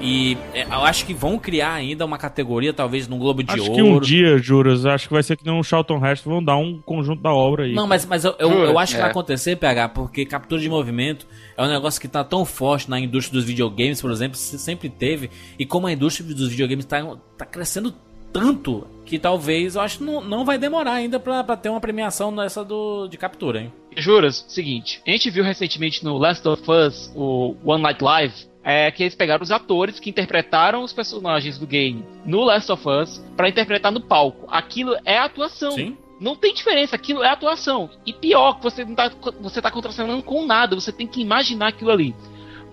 [0.00, 3.62] E é, eu acho que vão criar ainda uma categoria, talvez, no Globo de Acho
[3.62, 3.74] Ouro.
[3.74, 6.56] que um dia, Juras, acho que vai ser que nem um Charlton Heston, vão dar
[6.56, 7.72] um conjunto da obra aí.
[7.72, 9.02] Não, mas, mas eu, eu, eu acho que É.
[9.02, 11.26] vai acontecer, PH, porque captura de movimento
[11.56, 14.88] é um negócio que tá tão forte na indústria dos videogames, por exemplo, se- sempre
[14.88, 15.30] teve.
[15.56, 17.00] E como a indústria dos videogames tá,
[17.38, 17.94] tá crescendo
[18.32, 21.80] tanto que talvez, eu acho que não, não vai demorar ainda pra, pra ter uma
[21.80, 23.72] premiação nessa do, de captura, hein?
[23.96, 28.90] Juras, seguinte, a gente viu recentemente no Last of Us, o One Night Live, é
[28.90, 33.18] que eles pegaram os atores que interpretaram os personagens do game no Last of Us
[33.36, 34.46] pra interpretar no palco.
[34.50, 35.72] Aquilo é atuação.
[35.72, 35.96] Sim.
[36.20, 37.90] Não tem diferença, aquilo é atuação.
[38.06, 39.10] E pior, você não tá,
[39.40, 42.14] você tá contracenando com nada, você tem que imaginar aquilo ali.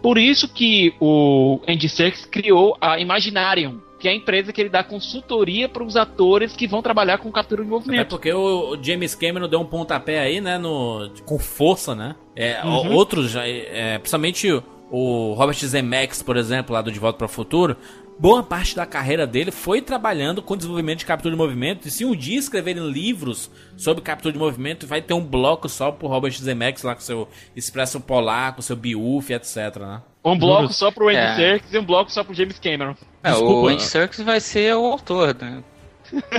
[0.03, 4.69] Por isso que o Andy Serkis criou a Imaginarium, que é a empresa que ele
[4.69, 8.09] dá consultoria para os atores que vão trabalhar com captura de Até movimento.
[8.09, 10.57] porque o James Cameron deu um pontapé aí, né?
[10.57, 12.15] No, com força, né?
[12.35, 12.93] É, Uhum.
[12.93, 14.61] Outros, é, principalmente
[14.91, 17.75] o- Robert Zemeckis, por exemplo, lá do De Volta para o Futuro,
[18.19, 21.87] boa parte da carreira dele foi trabalhando com desenvolvimento de captura de movimento.
[21.87, 25.91] E se um dia escreverem livros sobre captura de movimento, vai ter um bloco só
[25.91, 30.01] pro Robert Zemeckis lá com seu Expresso Polar, com seu Biuf, etc, né?
[30.25, 31.35] Um bloco só pro Andy É.
[31.35, 32.93] Serkis e um bloco só pro James Cameron.
[33.23, 33.53] É, Desculpa.
[33.53, 35.63] o Andy Serkis vai ser o autor, né?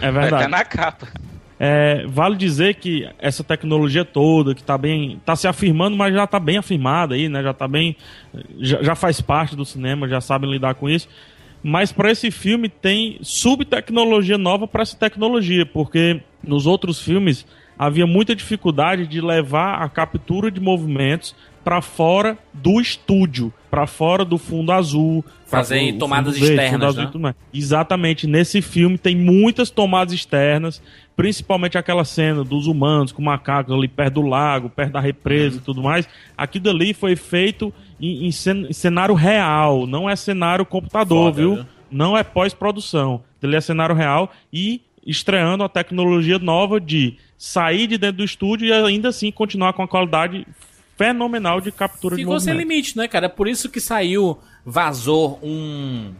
[0.00, 0.34] É Vai verdade.
[0.44, 1.08] estar na capa.
[1.64, 6.26] É, vale dizer que essa tecnologia toda que tá bem, tá se afirmando, mas já
[6.26, 7.40] tá bem afirmada aí, né?
[7.40, 7.96] Já tá bem,
[8.58, 11.08] já, já faz parte do cinema, já sabem lidar com isso.
[11.62, 17.46] Mas para esse filme tem subtecnologia nova para essa tecnologia, porque nos outros filmes
[17.78, 21.32] havia muita dificuldade de levar a captura de movimentos
[21.62, 27.34] para fora do estúdio, para fora do fundo azul, Fazer tomadas verde, externas, né?
[27.52, 30.82] Exatamente, nesse filme tem muitas tomadas externas,
[31.16, 35.58] principalmente aquela cena dos humanos com macacos ali perto do lago, perto da represa e
[35.58, 35.64] Uhum.
[35.64, 36.08] tudo mais.
[36.36, 41.36] Aquilo dali foi feito em, em cen- em cenário real, não é cenário computador, Foda,
[41.36, 41.54] viu?
[41.56, 41.66] viu?
[41.90, 43.22] Não é pós-produção.
[43.42, 48.66] Ele é cenário real e estreando a tecnologia nova de sair de dentro do estúdio
[48.68, 50.46] e ainda assim continuar com a qualidade
[50.96, 52.68] fenomenal de captura de Ficou sem movimento.
[52.70, 53.26] limite, né, cara?
[53.26, 56.12] É por isso que saiu, vazou um.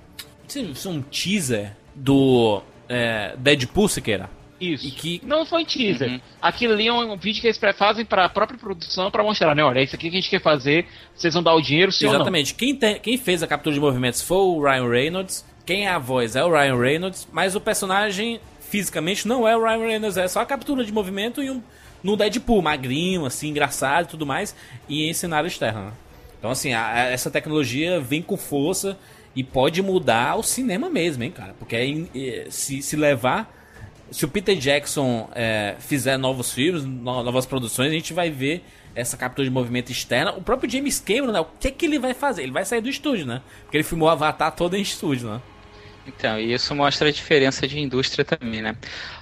[0.49, 4.29] se Um teaser do é, Deadpool, Siqueira.
[4.65, 4.87] Isso.
[4.87, 6.09] E que- Não foi teaser.
[6.11, 6.21] Uhum.
[6.41, 9.63] Aquilo ali é um vídeo que eles fazem para a própria produção para mostrar, né?
[9.65, 10.87] Olha, é isso aqui que a gente quer fazer.
[11.15, 12.55] Vocês vão dar o dinheiro, sim Exatamente.
[12.55, 15.45] Quem, quem fez a captura de movimentos foi o Ryan Reynolds.
[15.67, 17.27] Quem é a voz é o Ryan Reynolds.
[17.33, 20.17] Mas o personagem, fisicamente, não é o Ryan Reynolds.
[20.17, 21.63] É só a captura de movimento e um.
[22.03, 24.55] No Deadpool, magrinho, assim, engraçado e tudo mais.
[24.89, 25.87] E em cenário externo.
[25.87, 25.93] né?
[26.39, 28.99] Então, assim, a- a- essa tecnologia vem com força
[29.37, 31.55] e pode mudar o cinema mesmo, hein, cara?
[31.59, 33.62] Porque aí, eh, se, se levar.
[34.13, 38.65] Se o Peter Jackson é, fizer novos filmes, no- novas produções, a gente vai ver
[38.95, 40.33] essa captura de movimento externa.
[40.33, 41.41] O próprio James Cameron, né?
[41.41, 42.43] O que, que ele vai fazer?
[42.43, 43.41] Ele vai sair do estúdio, né?
[43.63, 45.41] Porque ele filmou Avatar todo em estúdio, né?
[46.07, 48.77] Então, e isso mostra a diferença de indústria também, né?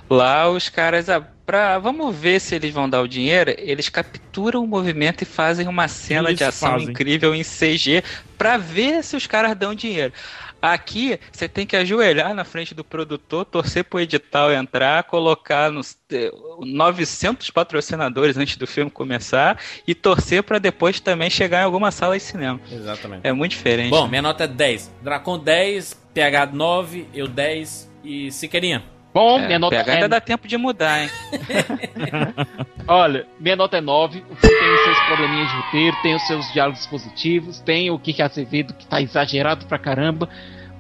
[0.09, 4.65] Lá os caras, ah, pra, vamos ver se eles vão dar o dinheiro, eles capturam
[4.65, 6.89] o movimento e fazem uma cena Eles de ação fazem.
[6.89, 8.03] incrível em CG
[8.39, 10.13] pra ver se os caras dão dinheiro.
[10.61, 15.97] Aqui, você tem que ajoelhar na frente do produtor, torcer pro edital entrar, colocar nos
[16.13, 16.31] eh,
[16.61, 22.17] 900 patrocinadores antes do filme começar e torcer pra depois também chegar em alguma sala
[22.17, 22.61] de cinema.
[22.71, 23.27] Exatamente.
[23.27, 23.91] É muito diferente.
[23.91, 24.11] Bom, né?
[24.11, 24.91] minha nota é 10.
[25.03, 28.85] Dracon 10, PH 9, eu 10 e Siqueirinha.
[29.13, 31.11] Bom, É, minha nota PH é ainda dá tempo de mudar, hein?
[32.87, 34.19] Olha, minha nota é 9.
[34.31, 37.99] O filme tem os seus probleminhas de roteiro, tem os seus diálogos positivos, tem o
[37.99, 40.29] Kiki Azevedo que tá exagerado pra caramba,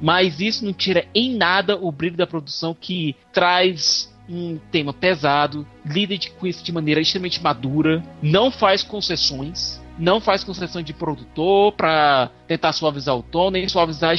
[0.01, 5.67] mas isso não tira em nada o brilho da produção que traz um tema pesado,
[5.85, 10.95] lida de- com isso de maneira extremamente madura, não faz concessões, não faz concessão de
[10.95, 14.17] produtor pra tentar suavizar o tom, nem suavizar,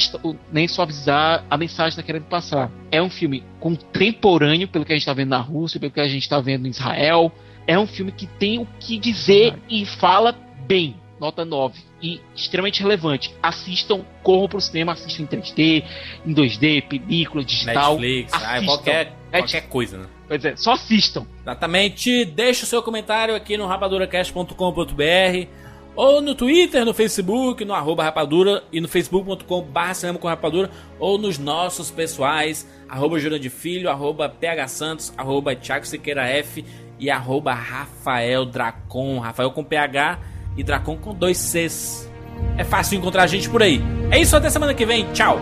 [0.52, 2.70] nem suavizar a mensagem que tá querendo passar.
[2.90, 6.08] É um filme contemporâneo, pelo que a gente tá vendo na Rússia, pelo que a
[6.08, 7.32] gente tá vendo em Israel.
[7.66, 10.32] É um filme que tem o que dizer e fala
[10.66, 10.96] bem.
[11.20, 11.78] Nota 9.
[12.00, 13.34] E extremamente relevante.
[13.42, 15.84] Assistam, corram pro cinema, assistam em 3D,
[16.26, 17.92] em 2D, película, digital.
[17.92, 18.66] Netflix, Assistam.
[18.66, 20.06] qualquer, qualquer coisa, né?
[20.26, 21.26] Pois é, só assistam.
[21.42, 22.24] Exatamente.
[22.24, 25.61] Deixe o seu comentário aqui no rapaduracast.com.br
[25.94, 31.18] ou no Twitter, no Facebook, no arroba rapadura e no facebook.com.br cinema com rapadura ou
[31.18, 36.64] nos nossos pessoais, arroba Jurandir Filho, arroba PH Santos, arroba Thiago Siqueira F
[36.98, 40.18] e arroba Rafael Dracon, Rafael com PH
[40.56, 42.10] e Dracon com dois Cs.
[42.56, 43.80] É fácil encontrar a gente por aí.
[44.10, 45.10] É isso, até semana que vem.
[45.12, 45.38] Tchau!